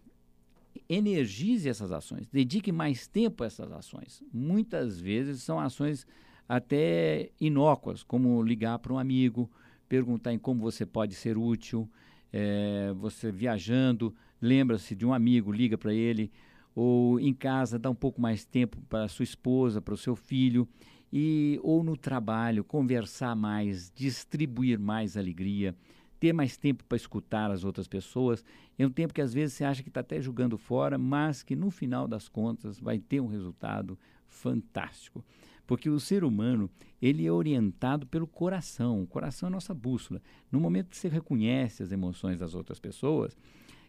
energize 0.87 1.67
essas 1.67 1.91
ações. 1.91 2.27
Dedique 2.29 2.71
mais 2.71 3.07
tempo 3.07 3.43
a 3.43 3.47
essas 3.47 3.71
ações. 3.71 4.23
Muitas 4.33 4.99
vezes 4.99 5.43
são 5.43 5.59
ações 5.59 6.05
até 6.55 7.31
inócuas, 7.41 8.03
como 8.03 8.43
ligar 8.43 8.77
para 8.77 8.93
um 8.93 8.99
amigo, 8.99 9.49
perguntar 9.89 10.31
em 10.31 10.37
como 10.37 10.61
você 10.61 10.85
pode 10.85 11.15
ser 11.15 11.35
útil, 11.35 11.89
é, 12.31 12.93
você 12.95 13.31
viajando, 13.31 14.13
lembra-se 14.39 14.95
de 14.95 15.03
um 15.03 15.13
amigo, 15.13 15.51
liga 15.51 15.79
para 15.79 15.91
ele, 15.91 16.31
ou 16.75 17.19
em 17.19 17.33
casa 17.33 17.79
dá 17.79 17.89
um 17.89 17.95
pouco 17.95 18.21
mais 18.21 18.45
tempo 18.45 18.77
para 18.87 19.07
sua 19.07 19.23
esposa, 19.23 19.81
para 19.81 19.95
o 19.95 19.97
seu 19.97 20.15
filho, 20.15 20.67
e 21.11 21.59
ou 21.63 21.83
no 21.83 21.97
trabalho 21.97 22.63
conversar 22.63 23.35
mais, 23.35 23.91
distribuir 23.95 24.77
mais 24.77 25.17
alegria, 25.17 25.75
ter 26.19 26.33
mais 26.33 26.55
tempo 26.55 26.83
para 26.83 26.95
escutar 26.95 27.49
as 27.49 27.63
outras 27.63 27.87
pessoas. 27.87 28.45
É 28.77 28.85
um 28.85 28.91
tempo 28.91 29.11
que 29.11 29.21
às 29.21 29.33
vezes 29.33 29.55
você 29.55 29.63
acha 29.63 29.81
que 29.81 29.89
está 29.89 30.01
até 30.01 30.21
jogando 30.21 30.55
fora, 30.55 30.99
mas 30.99 31.41
que 31.41 31.55
no 31.55 31.71
final 31.71 32.07
das 32.07 32.27
contas 32.29 32.79
vai 32.79 32.99
ter 32.99 33.19
um 33.19 33.27
resultado 33.27 33.97
fantástico. 34.27 35.23
Porque 35.65 35.89
o 35.89 35.99
ser 35.99 36.23
humano, 36.23 36.69
ele 37.01 37.25
é 37.25 37.31
orientado 37.31 38.05
pelo 38.05 38.27
coração. 38.27 39.01
O 39.01 39.07
coração 39.07 39.47
é 39.47 39.51
a 39.51 39.53
nossa 39.53 39.73
bússola. 39.73 40.21
No 40.51 40.59
momento 40.59 40.89
que 40.89 40.97
você 40.97 41.07
reconhece 41.07 41.83
as 41.83 41.91
emoções 41.91 42.39
das 42.39 42.53
outras 42.53 42.79
pessoas, 42.79 43.37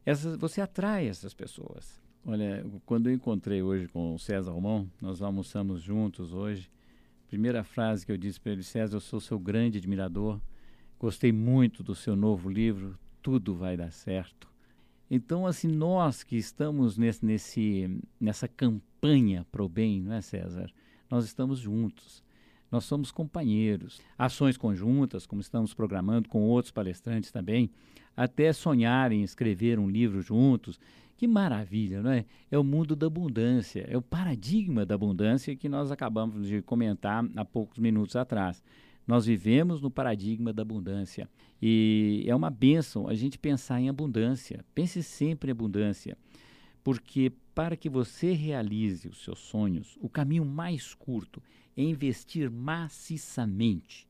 essas, 0.07 0.37
você 0.37 0.61
atrai 0.61 1.09
essas 1.09 1.35
pessoas. 1.35 2.01
Olha, 2.25 2.65
quando 2.87 3.09
eu 3.09 3.15
encontrei 3.15 3.63
hoje 3.63 3.89
com 3.89 4.15
o 4.15 4.19
César 4.19 4.53
Romão, 4.53 4.89
nós 5.01 5.21
almoçamos 5.21 5.83
juntos 5.83 6.33
hoje. 6.33 6.71
Primeira 7.29 7.65
frase 7.65 8.07
que 8.07 8.13
eu 8.13 8.17
disse 8.17 8.41
para 8.41 8.53
ele, 8.53 8.63
César, 8.63 8.97
eu 8.97 9.01
sou 9.01 9.21
seu 9.21 9.39
grande 9.39 9.79
admirador. 9.79 10.41
Gostei 10.99 11.33
muito 11.33 11.83
do 11.83 11.95
seu 11.95 12.15
novo 12.15 12.49
livro, 12.49 12.99
Tudo 13.21 13.55
Vai 13.55 13.77
Dar 13.77 13.91
Certo. 13.91 14.49
Então, 15.11 15.47
assim, 15.47 15.69
nós 15.69 16.23
que 16.23 16.37
estamos 16.37 16.97
nesse, 16.97 17.25
nesse, 17.25 18.01
nessa 18.19 18.49
campanha 18.49 19.47
para 19.53 19.63
o 19.63 19.69
bem, 19.69 20.01
não 20.01 20.15
é, 20.15 20.23
César? 20.23 20.73
Nós 21.15 21.27
estamos 21.27 21.61
juntos. 21.61 22.25
Nós 22.73 22.85
somos 22.85 23.13
companheiros. 23.13 24.01
Ações 24.19 24.57
conjuntas, 24.57 25.27
como 25.27 25.41
estamos 25.41 25.73
programando 25.73 26.29
com 26.29 26.43
outros 26.43 26.73
palestrantes 26.73 27.31
também, 27.31 27.71
até 28.17 28.53
sonhar 28.53 29.13
em 29.13 29.23
escrever 29.23 29.79
um 29.79 29.89
livro 29.89 30.21
juntos, 30.21 30.81
Que 31.17 31.29
maravilha, 31.29 32.03
não 32.03 32.11
é? 32.11 32.25
É 32.51 32.59
o 32.59 32.65
mundo 32.65 32.97
da 32.97 33.07
abundância, 33.07 33.87
é 33.89 33.97
o 33.97 34.03
paradigma 34.03 34.85
da 34.85 34.97
abundância 34.97 35.55
que 35.55 35.69
nós 35.69 35.93
acabamos 35.93 36.49
de 36.49 36.61
comentar 36.61 37.25
há 37.37 37.45
poucos 37.45 37.79
minutos 37.79 38.17
atrás. 38.17 38.61
Nós 39.07 39.25
vivemos 39.25 39.81
no 39.81 39.93
paradigma 39.93 40.53
da 40.53 40.63
abundância 40.63 41.31
e 41.63 42.25
é 42.27 42.35
uma 42.35 42.51
bênção 42.51 43.07
a 43.07 43.15
gente 43.15 43.39
pensar 43.39 43.81
em 43.81 43.89
abundância. 43.89 44.65
Pense 44.75 45.01
sempre 45.05 45.51
em 45.51 45.53
abundância, 45.53 46.19
porque 46.83 47.33
para 47.55 47.77
que 47.77 47.89
você 47.89 48.33
realize 48.33 49.09
os 49.09 49.23
seus 49.23 49.39
sonhos, 49.39 49.97
o 50.01 50.09
caminho 50.09 50.45
mais 50.45 50.95
curto 50.95 51.43
é 51.77 51.83
investir 51.83 52.51
maciçamente 52.51 54.09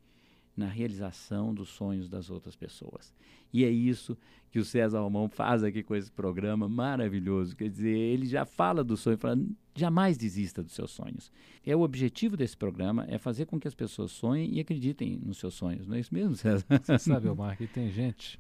na 0.57 0.69
realização 0.69 1.53
dos 1.53 1.69
sonhos 1.69 2.09
das 2.09 2.31
outras 2.31 2.55
pessoas. 2.57 3.13
E 3.53 3.65
é 3.65 3.71
isso 3.71 4.17
que 4.51 4.59
o 4.59 4.65
César 4.65 5.01
Romão 5.01 5.29
faz 5.29 5.65
aqui 5.65 5.83
com 5.83 5.97
esse 5.97 6.11
programa 6.11 6.69
maravilhoso. 6.69 7.57
Quer 7.57 7.69
dizer, 7.69 7.97
ele 7.97 8.27
já 8.27 8.45
fala 8.45 8.85
do 8.85 8.97
sonho, 8.97 9.19
fala, 9.19 9.39
jamais 9.75 10.17
desista 10.17 10.63
dos 10.63 10.73
seus 10.73 10.93
sonhos. 10.93 11.31
É 11.67 11.75
o 11.75 11.81
objetivo 11.81 12.37
desse 12.37 12.57
programa 12.57 13.05
é 13.09 13.19
fazer 13.19 13.47
com 13.47 13.59
que 13.59 13.67
as 13.67 13.75
pessoas 13.75 14.13
sonhem 14.13 14.55
e 14.55 14.61
acreditem 14.61 15.19
nos 15.25 15.39
seus 15.39 15.55
sonhos. 15.55 15.87
Não 15.87 15.97
é 15.97 16.01
isso 16.01 16.15
mesmo, 16.15 16.37
César? 16.37 16.65
Você 16.83 16.99
sabe, 16.99 17.29
Omar, 17.31 17.57
que 17.57 17.67
tem 17.67 17.91
gente. 17.91 18.39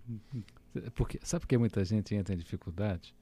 Porque, 0.94 1.18
sabe 1.22 1.42
por 1.42 1.48
que 1.48 1.58
muita 1.58 1.84
gente 1.84 2.14
entra 2.14 2.34
em 2.34 2.38
dificuldade? 2.38 3.14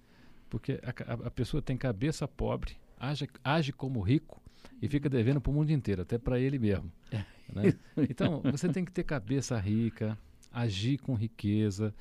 Porque 0.52 0.78
a, 0.82 1.14
a, 1.28 1.30
pessoa 1.30 1.62
tem 1.62 1.78
cabeça 1.78 2.28
pobre, 2.28 2.76
age, 3.00 3.26
age 3.42 3.72
como 3.72 4.02
rico 4.02 4.38
e 4.82 4.86
fica 4.86 5.08
devendo 5.08 5.40
para 5.40 5.50
o 5.50 5.54
mundo 5.54 5.70
inteiro, 5.70 6.02
até 6.02 6.18
para 6.18 6.38
ele 6.38 6.58
mesmo. 6.58 6.92
Né? 7.54 7.74
Então, 8.08 8.42
você 8.44 8.68
tem 8.68 8.84
que 8.84 8.92
ter 8.92 9.02
cabeça 9.02 9.58
rica, 9.58 10.18
agir 10.52 10.98
com 10.98 11.14
riqueza, 11.14 11.94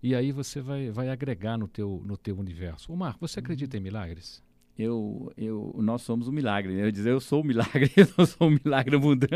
e 0.00 0.14
aí 0.14 0.30
você 0.30 0.60
vai, 0.60 0.88
vai 0.88 1.08
agregar 1.08 1.58
no 1.58 1.66
teu, 1.66 2.00
no 2.06 2.16
teu 2.16 2.38
universo. 2.38 2.92
O 2.92 2.96
Marco, 2.96 3.26
você 3.26 3.40
acredita 3.40 3.76
em 3.76 3.80
milagres? 3.80 4.40
Eu, 4.78 5.32
eu, 5.36 5.74
nós 5.78 6.02
somos 6.02 6.28
um 6.28 6.32
milagre. 6.32 6.76
Né? 6.76 6.86
Eu 6.86 6.92
dizer, 6.92 7.10
eu 7.10 7.18
sou 7.18 7.40
um 7.40 7.44
milagre, 7.44 7.90
eu 7.96 8.06
não 8.16 8.24
sou 8.24 8.46
um 8.46 8.56
milagre 8.64 8.94
ambulante, 8.94 9.34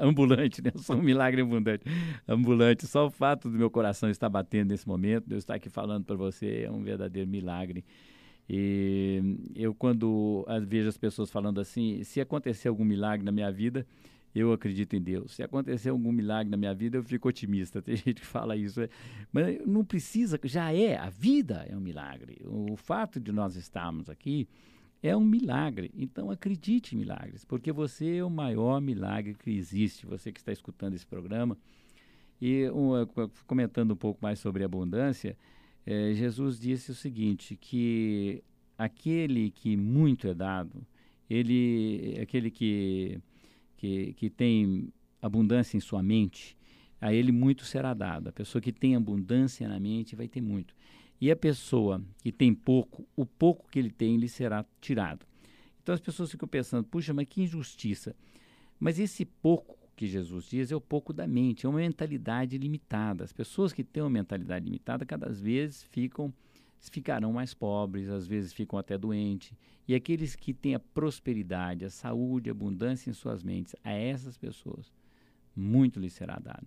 ambulante 0.00 0.62
né? 0.62 0.70
eu 0.72 0.80
sou 0.80 0.94
um 0.94 1.02
milagre 1.02 1.42
ambulante, 1.42 1.84
ambulante. 2.28 2.86
Só 2.86 3.06
o 3.06 3.10
fato 3.10 3.50
do 3.50 3.58
meu 3.58 3.68
coração 3.68 4.08
estar 4.10 4.28
batendo 4.28 4.68
nesse 4.70 4.86
momento, 4.86 5.26
de 5.26 5.34
eu 5.34 5.38
estar 5.38 5.56
aqui 5.56 5.68
falando 5.68 6.04
para 6.04 6.14
você, 6.14 6.64
é 6.66 6.70
um 6.70 6.84
verdadeiro 6.84 7.28
milagre. 7.28 7.84
E 8.54 9.38
eu, 9.54 9.74
quando 9.74 10.46
vejo 10.66 10.86
as 10.86 10.98
pessoas 10.98 11.30
falando 11.30 11.58
assim, 11.58 12.04
se 12.04 12.20
acontecer 12.20 12.68
algum 12.68 12.84
milagre 12.84 13.24
na 13.24 13.32
minha 13.32 13.50
vida, 13.50 13.86
eu 14.34 14.52
acredito 14.52 14.94
em 14.94 15.00
Deus. 15.00 15.32
Se 15.32 15.42
acontecer 15.42 15.88
algum 15.88 16.12
milagre 16.12 16.50
na 16.50 16.58
minha 16.58 16.74
vida, 16.74 16.98
eu 16.98 17.02
fico 17.02 17.30
otimista. 17.30 17.80
Tem 17.82 17.96
gente 17.96 18.20
que 18.20 18.26
fala 18.26 18.54
isso. 18.54 18.82
É. 18.82 18.90
Mas 19.32 19.66
não 19.66 19.82
precisa, 19.82 20.38
já 20.44 20.70
é, 20.70 20.98
a 20.98 21.08
vida 21.08 21.66
é 21.66 21.74
um 21.74 21.80
milagre. 21.80 22.42
O 22.44 22.76
fato 22.76 23.18
de 23.18 23.32
nós 23.32 23.56
estarmos 23.56 24.10
aqui 24.10 24.46
é 25.02 25.16
um 25.16 25.24
milagre. 25.24 25.90
Então 25.96 26.30
acredite 26.30 26.94
em 26.94 26.98
milagres, 26.98 27.46
porque 27.46 27.72
você 27.72 28.16
é 28.16 28.24
o 28.24 28.28
maior 28.28 28.82
milagre 28.82 29.32
que 29.32 29.50
existe. 29.50 30.04
Você 30.04 30.30
que 30.30 30.40
está 30.40 30.52
escutando 30.52 30.92
esse 30.92 31.06
programa. 31.06 31.56
E 32.38 32.68
um, 32.68 32.92
comentando 33.46 33.92
um 33.92 33.96
pouco 33.96 34.18
mais 34.20 34.40
sobre 34.40 34.62
abundância, 34.62 35.38
é, 35.86 36.14
Jesus 36.14 36.58
disse 36.58 36.90
o 36.90 36.94
seguinte, 36.94 37.56
que 37.56 38.42
aquele 38.78 39.50
que 39.50 39.76
muito 39.76 40.26
é 40.28 40.34
dado, 40.34 40.86
ele, 41.28 42.18
aquele 42.20 42.50
que 42.50 43.20
que, 43.82 44.12
que 44.12 44.30
tem 44.30 44.92
abundância 45.20 45.76
em 45.76 45.80
sua 45.80 46.04
mente, 46.04 46.56
a 47.00 47.12
ele 47.12 47.32
muito 47.32 47.64
será 47.64 47.92
dado. 47.92 48.28
A 48.28 48.32
pessoa 48.32 48.62
que 48.62 48.70
tem 48.70 48.94
abundância 48.94 49.68
na 49.68 49.80
mente 49.80 50.14
vai 50.14 50.28
ter 50.28 50.40
muito. 50.40 50.72
E 51.20 51.32
a 51.32 51.36
pessoa 51.36 52.00
que 52.22 52.30
tem 52.30 52.54
pouco, 52.54 53.04
o 53.16 53.26
pouco 53.26 53.68
que 53.68 53.80
ele 53.80 53.90
tem 53.90 54.16
lhe 54.16 54.28
será 54.28 54.64
tirado. 54.80 55.26
Então 55.82 55.92
as 55.92 56.00
pessoas 56.00 56.30
ficam 56.30 56.48
pensando, 56.48 56.84
puxa, 56.84 57.12
mas 57.12 57.26
que 57.26 57.42
injustiça. 57.42 58.14
Mas 58.78 59.00
esse 59.00 59.24
pouco 59.24 59.76
que 60.02 60.08
Jesus 60.08 60.46
diz 60.46 60.72
é 60.72 60.74
o 60.74 60.80
pouco 60.80 61.12
da 61.12 61.28
mente, 61.28 61.64
é 61.64 61.68
uma 61.68 61.78
mentalidade 61.78 62.58
limitada. 62.58 63.22
As 63.22 63.32
pessoas 63.32 63.72
que 63.72 63.84
têm 63.84 64.02
uma 64.02 64.10
mentalidade 64.10 64.64
limitada, 64.64 65.06
cada 65.06 65.28
vez 65.28 65.84
ficam 65.84 66.34
ficarão 66.90 67.32
mais 67.32 67.54
pobres, 67.54 68.08
às 68.08 68.26
vezes 68.26 68.52
ficam 68.52 68.76
até 68.76 68.98
doentes. 68.98 69.52
E 69.86 69.94
aqueles 69.94 70.34
que 70.34 70.52
têm 70.52 70.74
a 70.74 70.80
prosperidade, 70.80 71.84
a 71.84 71.90
saúde, 71.90 72.48
a 72.48 72.52
abundância 72.52 73.08
em 73.08 73.12
suas 73.12 73.44
mentes, 73.44 73.76
a 73.84 73.92
essas 73.92 74.36
pessoas, 74.36 74.92
muito 75.54 76.00
lhes 76.00 76.14
será 76.14 76.36
dado. 76.36 76.66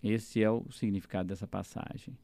Esse 0.00 0.40
é 0.40 0.48
o 0.48 0.64
significado 0.70 1.30
dessa 1.30 1.48
passagem. 1.48 2.16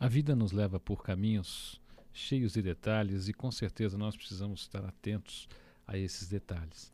A 0.00 0.08
vida 0.08 0.34
nos 0.34 0.50
leva 0.50 0.80
por 0.80 1.04
caminhos 1.04 1.80
cheios 2.12 2.54
de 2.54 2.62
detalhes 2.62 3.28
e 3.28 3.32
com 3.32 3.52
certeza 3.52 3.96
nós 3.96 4.16
precisamos 4.16 4.62
estar 4.62 4.84
atentos 4.84 5.48
a 5.86 5.96
esses 5.96 6.28
detalhes. 6.28 6.92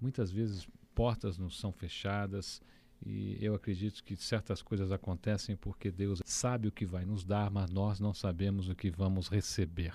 Muitas 0.00 0.30
vezes 0.32 0.66
portas 0.94 1.38
nos 1.38 1.58
são 1.58 1.72
fechadas 1.72 2.60
e 3.04 3.36
eu 3.40 3.54
acredito 3.54 4.02
que 4.04 4.14
certas 4.16 4.62
coisas 4.62 4.92
acontecem 4.92 5.56
porque 5.56 5.90
Deus 5.90 6.20
sabe 6.24 6.68
o 6.68 6.72
que 6.72 6.86
vai 6.86 7.04
nos 7.04 7.24
dar, 7.24 7.50
mas 7.50 7.70
nós 7.70 7.98
não 7.98 8.14
sabemos 8.14 8.68
o 8.68 8.74
que 8.74 8.90
vamos 8.90 9.28
receber. 9.28 9.94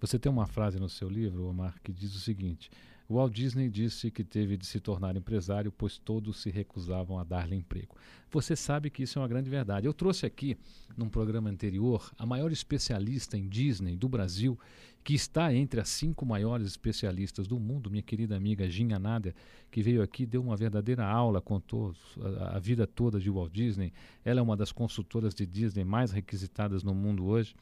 Você 0.00 0.18
tem 0.18 0.30
uma 0.30 0.46
frase 0.46 0.80
no 0.80 0.88
seu 0.88 1.08
livro, 1.08 1.46
Omar, 1.46 1.80
que 1.82 1.92
diz 1.92 2.14
o 2.16 2.20
seguinte: 2.20 2.68
Walt 3.12 3.34
Disney 3.34 3.68
disse 3.68 4.10
que 4.10 4.24
teve 4.24 4.56
de 4.56 4.64
se 4.64 4.80
tornar 4.80 5.16
empresário, 5.16 5.70
pois 5.70 5.98
todos 5.98 6.40
se 6.40 6.50
recusavam 6.50 7.18
a 7.18 7.24
dar-lhe 7.24 7.54
emprego. 7.54 7.94
Você 8.30 8.56
sabe 8.56 8.88
que 8.88 9.02
isso 9.02 9.18
é 9.18 9.22
uma 9.22 9.28
grande 9.28 9.50
verdade. 9.50 9.86
Eu 9.86 9.92
trouxe 9.92 10.24
aqui, 10.24 10.56
num 10.96 11.08
programa 11.08 11.50
anterior, 11.50 12.10
a 12.18 12.24
maior 12.24 12.50
especialista 12.50 13.36
em 13.36 13.46
Disney 13.46 13.96
do 13.96 14.08
Brasil, 14.08 14.58
que 15.04 15.14
está 15.14 15.52
entre 15.52 15.80
as 15.80 15.88
cinco 15.88 16.24
maiores 16.24 16.66
especialistas 16.66 17.46
do 17.46 17.60
mundo, 17.60 17.90
minha 17.90 18.02
querida 18.02 18.36
amiga 18.36 18.68
Ginha 18.70 18.98
Nader, 18.98 19.34
que 19.70 19.82
veio 19.82 20.00
aqui, 20.00 20.24
deu 20.24 20.40
uma 20.40 20.56
verdadeira 20.56 21.04
aula, 21.04 21.40
contou 21.40 21.94
a, 22.20 22.56
a 22.56 22.58
vida 22.58 22.86
toda 22.86 23.20
de 23.20 23.28
Walt 23.28 23.52
Disney. 23.52 23.92
Ela 24.24 24.40
é 24.40 24.42
uma 24.42 24.56
das 24.56 24.72
consultoras 24.72 25.34
de 25.34 25.44
Disney 25.44 25.84
mais 25.84 26.12
requisitadas 26.12 26.82
no 26.82 26.94
mundo 26.94 27.26
hoje. 27.26 27.54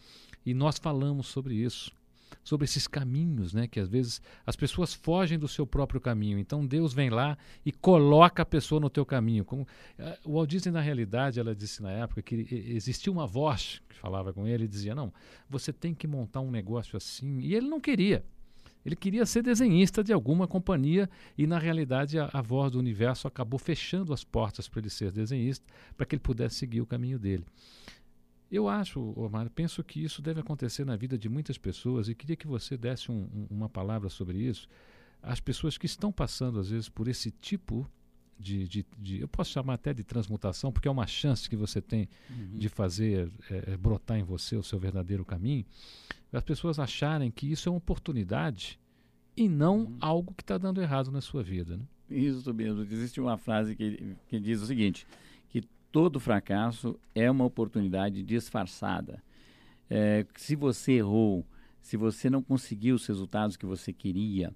E 0.47 0.55
nós 0.55 0.79
falamos 0.79 1.27
sobre 1.27 1.55
isso 1.55 1.91
sobre 2.43 2.65
esses 2.65 2.87
caminhos, 2.87 3.53
né? 3.53 3.67
Que 3.67 3.81
às 3.81 3.89
vezes 3.89 4.21
as 4.47 4.57
pessoas 4.57 4.95
fogem 4.95 5.39
do 5.39 5.49
seu 5.49 5.67
próprio 5.67 6.01
caminho. 6.01 6.39
Então 6.39 6.67
Deus 6.67 6.93
vem 6.93 7.11
lá 7.11 7.37
e 7.65 7.73
coloca 7.73 8.43
a 8.43 8.47
pessoa 8.47 8.81
no 8.81 8.91
teu 8.91 9.05
caminho. 9.05 9.45
Como, 9.45 9.63
uh, 9.63 9.67
o 10.25 10.33
Walt 10.35 10.51
Disney, 10.51 10.73
na 10.73 10.81
realidade, 10.81 11.41
ela 11.41 11.55
disse 11.55 11.83
na 11.83 11.91
época 11.91 12.23
que 12.23 12.47
existia 12.51 13.13
uma 13.13 13.27
voz 13.27 13.81
que 13.89 13.97
falava 13.97 14.33
com 14.33 14.47
ele 14.47 14.65
e 14.65 14.69
dizia: 14.69 14.95
Não, 14.95 15.13
você 15.49 15.73
tem 15.73 15.95
que 15.95 16.07
montar 16.07 16.41
um 16.41 16.51
negócio 16.51 16.97
assim. 16.97 17.41
E 17.41 17.55
ele 17.55 17.69
não 17.69 17.81
queria. 17.81 18.25
Ele 18.85 18.97
queria 18.97 19.27
ser 19.27 19.43
desenhista 19.43 20.03
de 20.03 20.13
alguma 20.13 20.49
companhia 20.49 21.09
e, 21.37 21.47
na 21.47 21.59
realidade, 21.59 22.19
a, 22.19 22.31
a 22.33 22.41
voz 22.41 22.73
do 22.73 22.79
universo 22.79 23.29
acabou 23.29 23.59
fechando 23.59 24.13
as 24.13 24.25
portas 24.25 24.69
para 24.69 24.81
ele 24.81 24.91
ser 24.91 25.13
desenhista, 25.13 25.67
para 25.97 26.07
que 26.07 26.15
ele 26.15 26.23
pudesse 26.23 26.57
seguir 26.57 26.81
o 26.81 26.87
caminho 26.87 27.19
dele. 27.19 27.45
Eu 28.51 28.69
acho, 28.69 29.01
Omar, 29.17 29.49
penso 29.51 29.83
que 29.85 30.03
isso 30.03 30.21
deve 30.21 30.41
acontecer 30.41 30.85
na 30.85 30.97
vida 30.97 31.17
de 31.17 31.29
muitas 31.29 31.57
pessoas 31.57 32.09
e 32.09 32.15
queria 32.15 32.35
que 32.35 32.47
você 32.47 32.77
desse 32.77 33.11
um, 33.11 33.29
um, 33.33 33.47
uma 33.51 33.69
palavra 33.69 34.09
sobre 34.09 34.39
isso. 34.39 34.69
As 35.23 35.39
pessoas 35.39 35.79
que 35.79 35.87
estão 35.87 36.11
passando, 36.11 36.59
às 36.59 36.71
vezes, 36.71 36.89
por 36.89 37.07
esse 37.07 37.31
tipo 37.31 37.89
de, 38.39 38.67
de, 38.67 38.87
de, 38.99 39.21
eu 39.21 39.29
posso 39.29 39.51
chamar 39.51 39.75
até 39.75 39.93
de 39.93 40.03
transmutação, 40.03 40.73
porque 40.73 40.89
é 40.89 40.91
uma 40.91 41.07
chance 41.07 41.49
que 41.49 41.55
você 41.55 41.81
tem 41.81 42.09
uhum. 42.29 42.57
de 42.57 42.69
fazer 42.69 43.31
é, 43.51 43.77
brotar 43.77 44.19
em 44.19 44.23
você 44.25 44.57
o 44.57 44.63
seu 44.63 44.79
verdadeiro 44.79 45.25
caminho, 45.25 45.65
as 46.33 46.43
pessoas 46.43 46.79
acharem 46.79 47.31
que 47.31 47.51
isso 47.51 47.69
é 47.69 47.73
uma 47.73 47.79
oportunidade 47.79 48.81
e 49.37 49.49
não 49.49 49.81
uhum. 49.81 49.97
algo 50.01 50.35
que 50.35 50.43
está 50.43 50.57
dando 50.57 50.81
errado 50.81 51.11
na 51.11 51.21
sua 51.21 51.43
vida. 51.43 51.77
Né? 51.77 51.85
Isso 52.11 52.53
mesmo. 52.53 52.83
Existe 52.83 53.21
uma 53.21 53.37
frase 53.37 53.77
que, 53.77 54.17
que 54.29 54.41
diz 54.41 54.61
o 54.61 54.67
seguinte: 54.67 55.07
todo 55.91 56.21
fracasso 56.21 56.99
é 57.15 57.31
uma 57.31 57.45
oportunidade 57.45 58.23
disfarçada. 58.23 59.23
É, 59.89 60.25
se 60.37 60.55
você 60.55 60.93
errou, 60.93 61.45
se 61.81 61.97
você 61.97 62.31
não 62.31 62.43
conseguiu 62.43 62.95
os 62.95 63.07
resultados 63.07 63.57
que 63.57 63.67
você 63.67 63.93
queria, 63.93 64.53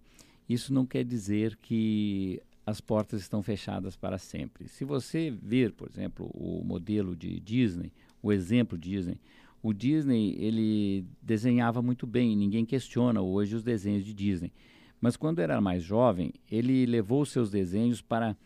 isso 0.48 0.72
não 0.72 0.86
quer 0.86 1.04
dizer 1.04 1.56
que 1.56 2.40
as 2.66 2.80
portas 2.80 3.20
estão 3.20 3.42
fechadas 3.42 3.96
para 3.96 4.18
sempre. 4.18 4.68
Se 4.68 4.84
você 4.84 5.30
ver, 5.30 5.72
por 5.72 5.88
exemplo, 5.88 6.30
o 6.32 6.62
modelo 6.64 7.14
de 7.14 7.38
Disney, 7.40 7.92
o 8.22 8.32
exemplo 8.32 8.78
Disney, 8.78 9.18
o 9.62 9.72
Disney 9.72 10.36
ele 10.38 11.04
desenhava 11.20 11.82
muito 11.82 12.06
bem, 12.06 12.36
ninguém 12.36 12.64
questiona 12.64 13.20
hoje 13.20 13.56
os 13.56 13.62
desenhos 13.62 14.04
de 14.04 14.14
Disney. 14.14 14.52
Mas 15.00 15.16
quando 15.16 15.40
era 15.40 15.60
mais 15.60 15.82
jovem, 15.82 16.32
ele 16.50 16.86
levou 16.86 17.26
seus 17.26 17.50
desenhos 17.50 18.00
para 18.00 18.36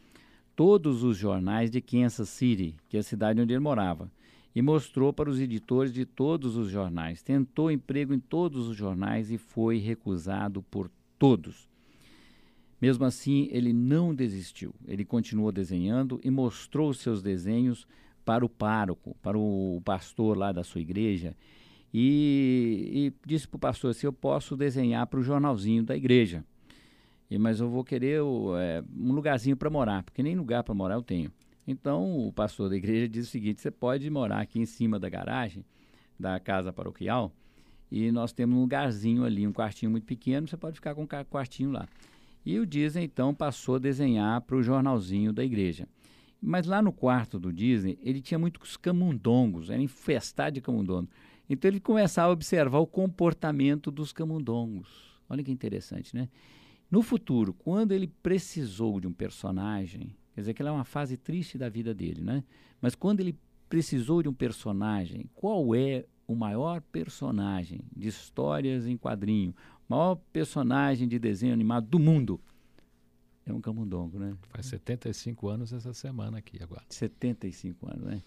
todos 0.58 1.04
os 1.04 1.16
jornais 1.16 1.70
de 1.70 1.80
Kansas 1.80 2.28
City, 2.30 2.74
que 2.88 2.96
é 2.96 3.00
a 3.00 3.04
cidade 3.04 3.40
onde 3.40 3.52
ele 3.52 3.60
morava, 3.60 4.10
e 4.52 4.60
mostrou 4.60 5.12
para 5.12 5.30
os 5.30 5.38
editores 5.38 5.92
de 5.92 6.04
todos 6.04 6.56
os 6.56 6.68
jornais. 6.68 7.22
Tentou 7.22 7.70
emprego 7.70 8.12
em 8.12 8.18
todos 8.18 8.66
os 8.66 8.76
jornais 8.76 9.30
e 9.30 9.38
foi 9.38 9.78
recusado 9.78 10.60
por 10.62 10.90
todos. 11.16 11.68
Mesmo 12.82 13.04
assim, 13.04 13.48
ele 13.52 13.72
não 13.72 14.12
desistiu. 14.12 14.74
Ele 14.88 15.04
continuou 15.04 15.52
desenhando 15.52 16.20
e 16.24 16.28
mostrou 16.28 16.92
seus 16.92 17.22
desenhos 17.22 17.86
para 18.24 18.44
o 18.44 18.48
pároco, 18.48 19.16
para 19.22 19.38
o 19.38 19.80
pastor 19.84 20.36
lá 20.36 20.50
da 20.50 20.64
sua 20.64 20.80
igreja. 20.80 21.36
E, 21.94 22.90
e 22.92 23.12
disse 23.24 23.46
para 23.46 23.58
o 23.58 23.60
pastor 23.60 23.94
se 23.94 24.04
eu 24.04 24.12
posso 24.12 24.56
desenhar 24.56 25.06
para 25.06 25.20
o 25.20 25.22
jornalzinho 25.22 25.84
da 25.84 25.96
igreja. 25.96 26.44
E, 27.30 27.38
mas 27.38 27.60
eu 27.60 27.68
vou 27.68 27.84
querer 27.84 28.20
é, 28.58 28.82
um 28.96 29.12
lugarzinho 29.12 29.56
para 29.56 29.68
morar, 29.68 30.02
porque 30.02 30.22
nem 30.22 30.36
lugar 30.36 30.62
para 30.62 30.74
morar 30.74 30.94
eu 30.94 31.02
tenho. 31.02 31.30
Então 31.66 32.26
o 32.26 32.32
pastor 32.32 32.70
da 32.70 32.76
igreja 32.76 33.08
disse 33.08 33.28
o 33.28 33.30
seguinte: 33.30 33.60
você 33.60 33.70
pode 33.70 34.08
morar 34.08 34.40
aqui 34.40 34.58
em 34.58 34.66
cima 34.66 34.98
da 34.98 35.08
garagem 35.08 35.64
da 36.18 36.40
casa 36.40 36.72
paroquial 36.72 37.32
e 37.90 38.10
nós 38.10 38.32
temos 38.32 38.56
um 38.56 38.60
lugarzinho 38.60 39.24
ali, 39.24 39.46
um 39.46 39.52
quartinho 39.52 39.90
muito 39.90 40.04
pequeno, 40.04 40.46
você 40.46 40.56
pode 40.56 40.76
ficar 40.76 40.94
com 40.94 41.02
um 41.02 41.06
quartinho 41.06 41.70
lá. 41.70 41.86
E 42.44 42.58
o 42.58 42.66
Disney 42.66 43.04
então 43.04 43.34
passou 43.34 43.76
a 43.76 43.78
desenhar 43.78 44.40
para 44.42 44.56
o 44.56 44.62
jornalzinho 44.62 45.32
da 45.32 45.44
igreja. 45.44 45.88
Mas 46.40 46.66
lá 46.66 46.80
no 46.80 46.92
quarto 46.92 47.38
do 47.38 47.52
Disney, 47.52 47.98
ele 48.00 48.20
tinha 48.20 48.38
muitos 48.38 48.76
camundongos, 48.76 49.70
era 49.70 49.82
infestado 49.82 50.54
de 50.54 50.60
camundongos. 50.60 51.10
Então 51.50 51.68
ele 51.68 51.80
começava 51.80 52.28
a 52.28 52.32
observar 52.32 52.78
o 52.78 52.86
comportamento 52.86 53.90
dos 53.90 54.12
camundongos. 54.12 54.88
Olha 55.28 55.42
que 55.42 55.50
interessante, 55.50 56.14
né? 56.14 56.28
No 56.90 57.02
futuro, 57.02 57.52
quando 57.52 57.92
ele 57.92 58.06
precisou 58.06 58.98
de 58.98 59.06
um 59.06 59.12
personagem, 59.12 60.16
quer 60.34 60.40
dizer 60.40 60.54
que 60.54 60.62
ela 60.62 60.70
é 60.70 60.72
uma 60.72 60.84
fase 60.84 61.16
triste 61.16 61.58
da 61.58 61.68
vida 61.68 61.92
dele, 61.92 62.22
né? 62.22 62.42
Mas 62.80 62.94
quando 62.94 63.20
ele 63.20 63.36
precisou 63.68 64.22
de 64.22 64.28
um 64.28 64.32
personagem, 64.32 65.28
qual 65.34 65.74
é 65.74 66.06
o 66.26 66.34
maior 66.34 66.80
personagem 66.80 67.80
de 67.94 68.08
histórias 68.08 68.86
em 68.86 68.96
quadrinho, 68.96 69.54
o 69.88 69.94
maior 69.94 70.14
personagem 70.32 71.06
de 71.06 71.18
desenho 71.18 71.52
animado 71.52 71.86
do 71.86 71.98
mundo? 71.98 72.40
É 73.44 73.52
um 73.52 73.60
camundongo, 73.60 74.18
né? 74.18 74.36
Faz 74.48 74.66
75 74.66 75.48
anos 75.48 75.72
essa 75.72 75.92
semana 75.92 76.38
aqui 76.38 76.62
agora. 76.62 76.84
75 76.88 77.86
anos, 77.90 78.04
né? 78.04 78.22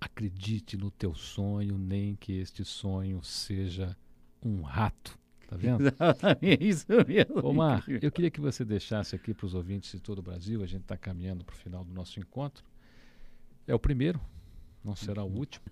Acredite 0.00 0.76
no 0.76 0.90
teu 0.90 1.14
sonho, 1.14 1.78
nem 1.78 2.14
que 2.14 2.32
este 2.32 2.64
sonho 2.64 3.22
seja 3.22 3.96
um 4.42 4.62
rato. 4.62 5.18
Tá 5.46 5.56
vendo? 5.56 5.78
É 6.42 6.64
isso 6.64 6.86
mesmo. 7.06 7.46
Omar, 7.46 7.84
eu 7.88 8.10
queria 8.10 8.30
que 8.30 8.40
você 8.40 8.64
deixasse 8.64 9.14
aqui 9.14 9.32
para 9.32 9.46
os 9.46 9.54
ouvintes 9.54 9.92
de 9.92 10.00
todo 10.00 10.18
o 10.18 10.22
Brasil, 10.22 10.62
a 10.62 10.66
gente 10.66 10.82
está 10.82 10.96
caminhando 10.96 11.44
para 11.44 11.54
o 11.54 11.56
final 11.56 11.84
do 11.84 11.92
nosso 11.92 12.18
encontro. 12.18 12.64
É 13.66 13.74
o 13.74 13.78
primeiro, 13.78 14.20
não 14.84 14.96
será 14.96 15.22
o 15.22 15.32
último. 15.32 15.64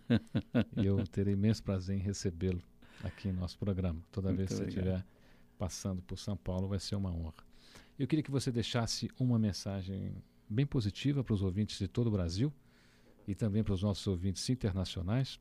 e 0.77 0.87
eu 0.87 1.05
terei 1.07 1.35
imenso 1.35 1.63
prazer 1.63 1.97
em 1.97 2.01
recebê-lo 2.01 2.63
aqui 3.03 3.29
em 3.29 3.33
nosso 3.33 3.59
programa. 3.59 4.01
Toda 4.11 4.29
Muito 4.29 4.39
vez 4.39 4.51
que 4.51 4.57
você 4.57 4.65
estiver 4.65 5.05
passando 5.59 6.03
por 6.03 6.19
São 6.19 6.37
Paulo, 6.37 6.69
vai 6.69 6.79
ser 6.79 6.97
uma 6.97 7.11
honra. 7.11 7.35
Eu 7.99 8.07
queria 8.07 8.23
que 8.23 8.31
você 8.31 8.51
deixasse 8.51 9.11
uma 9.19 9.39
mensagem 9.39 10.15
bem 10.49 10.67
positiva 10.67 11.23
para 11.23 11.35
os 11.35 11.43
ouvintes 11.43 11.79
de 11.79 11.89
todo 11.89 12.09
o 12.09 12.11
Brasil 12.11 12.53
e 13.27 13.35
também 13.35 13.63
para 13.63 13.75
os 13.75 13.83
nossos 13.83 14.07
ouvintes 14.07 14.49
internacionais, 14.51 15.39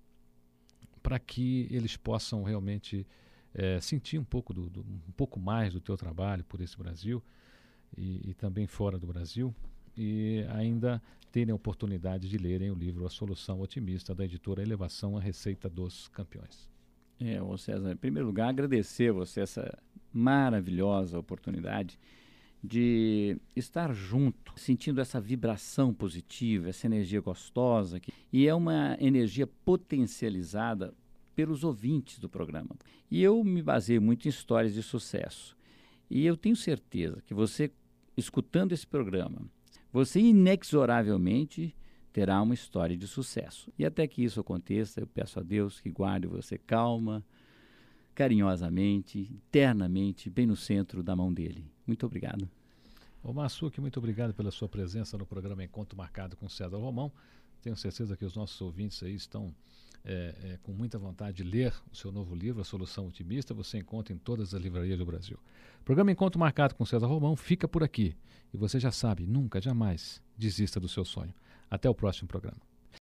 para 1.02 1.20
que 1.20 1.68
eles 1.70 1.98
possam 1.98 2.44
realmente 2.44 3.06
é, 3.54 3.80
sentir 3.80 4.18
um 4.18 4.24
pouco, 4.24 4.54
do, 4.54 4.70
do, 4.70 4.82
um 4.82 5.12
pouco 5.16 5.40
mais 5.40 5.74
do 5.74 5.80
teu 5.80 5.96
trabalho 5.96 6.44
por 6.44 6.62
esse 6.62 6.78
Brasil 6.78 7.22
e, 7.98 8.30
e 8.30 8.34
também 8.34 8.68
fora 8.68 8.98
do 8.98 9.08
Brasil 9.08 9.54
e 9.98 10.46
ainda 10.50 11.02
terem 11.32 11.52
a 11.52 11.56
oportunidade 11.56 12.30
de 12.30 12.38
lerem 12.38 12.72
o 12.72 12.76
livro 12.76 13.06
A 13.06 13.10
Solução 13.10 13.62
Otimista 13.62 14.14
da 14.14 14.26
editora 14.26 14.62
Elevação 14.62 15.18
à 15.18 15.22
Receita 15.22 15.70
dos 15.70 16.08
Campeões. 16.10 16.70
É, 17.20 17.42
ô 17.42 17.58
César, 17.58 17.92
em 17.92 17.96
primeiro 17.96 18.28
lugar, 18.28 18.50
agradecer 18.50 19.10
a 19.10 19.14
você 19.14 19.42
essa 19.42 19.78
maravilhosa 20.12 21.18
oportunidade 21.18 21.98
de 22.64 23.38
estar 23.56 23.94
junto, 23.94 24.54
sentindo 24.56 25.02
essa 25.02 25.20
vibração 25.20 25.94
positiva, 25.94 26.70
essa 26.70 26.86
energia 26.86 27.20
gostosa. 27.20 28.00
Que, 28.00 28.14
e 28.32 28.48
é 28.48 28.54
uma 28.54 28.96
energia 29.00 29.46
potencializada 29.46 30.94
pelos 31.36 31.64
ouvintes 31.64 32.20
do 32.20 32.30
programa. 32.30 32.76
E 33.10 33.22
eu 33.22 33.44
me 33.44 33.62
baseio 33.62 34.02
muito 34.02 34.26
em 34.26 34.30
histórias 34.30 34.74
de 34.74 34.84
sucesso. 34.84 35.56
E 36.10 36.26
eu 36.26 36.38
tenho 36.38 36.56
certeza 36.56 37.22
que 37.26 37.34
você, 37.34 37.72
escutando 38.16 38.72
esse 38.72 38.86
programa, 38.86 39.42
você 39.92 40.20
inexoravelmente 40.20 41.76
terá 42.12 42.42
uma 42.42 42.54
história 42.54 42.96
de 42.96 43.08
sucesso. 43.08 43.72
E 43.78 43.86
até 43.86 44.08
que 44.08 44.24
isso 44.24 44.40
aconteça, 44.40 45.00
eu 45.00 45.08
peço 45.08 45.40
a 45.40 45.44
Deus 45.44 45.82
que 45.82 45.90
guarde 45.90 46.28
você 46.28 46.58
calma, 46.58 47.26
carinhosamente, 48.14 49.32
eternamente, 49.48 50.30
bem 50.30 50.46
no 50.46 50.56
centro 50.56 51.02
da 51.02 51.16
mão 51.16 51.34
dele. 51.34 51.66
Muito 51.86 52.06
obrigado. 52.06 52.48
Ô 53.24 53.34
Massuque, 53.34 53.82
muito 53.82 53.98
obrigado 53.98 54.34
pela 54.34 54.52
sua 54.52 54.70
presença 54.70 55.18
no 55.18 55.26
programa 55.26 55.64
Encontro 55.64 55.98
Marcado 55.98 56.36
com 56.36 56.48
César 56.48 56.78
Romão. 56.78 57.12
Tenho 57.62 57.76
certeza 57.76 58.18
que 58.18 58.26
os 58.26 58.36
nossos 58.36 58.60
ouvintes 58.62 59.02
aí 59.02 59.16
estão 59.16 59.56
é, 60.06 60.36
é, 60.44 60.58
com 60.64 60.72
muita 60.72 60.98
vontade 60.98 61.38
de 61.38 61.44
ler 61.44 61.74
o 61.92 61.96
seu 61.96 62.12
novo 62.12 62.36
livro, 62.36 62.62
A 62.62 62.66
Solução 62.66 63.08
Otimista. 63.08 63.54
Você 63.54 63.78
encontra 63.78 64.14
em 64.14 64.18
todas 64.18 64.54
as 64.54 64.62
livrarias 64.62 64.98
do 64.98 65.06
Brasil. 65.06 65.38
O 65.80 65.84
programa 65.84 66.12
Encontro 66.12 66.40
Marcado 66.40 66.76
com 66.76 66.86
César 66.86 67.08
Romão 67.08 67.36
fica 67.36 67.68
por 67.68 67.84
aqui. 67.84 68.16
E 68.54 68.58
você 68.58 68.80
já 68.80 68.92
sabe, 68.92 69.26
nunca, 69.26 69.62
jamais 69.62 70.22
desista 70.38 70.80
do 70.80 70.88
seu 70.88 71.06
sonho. 71.06 71.34
Até 71.70 71.90
o 71.90 71.96
próximo 71.96 72.28
programa. 72.28 72.73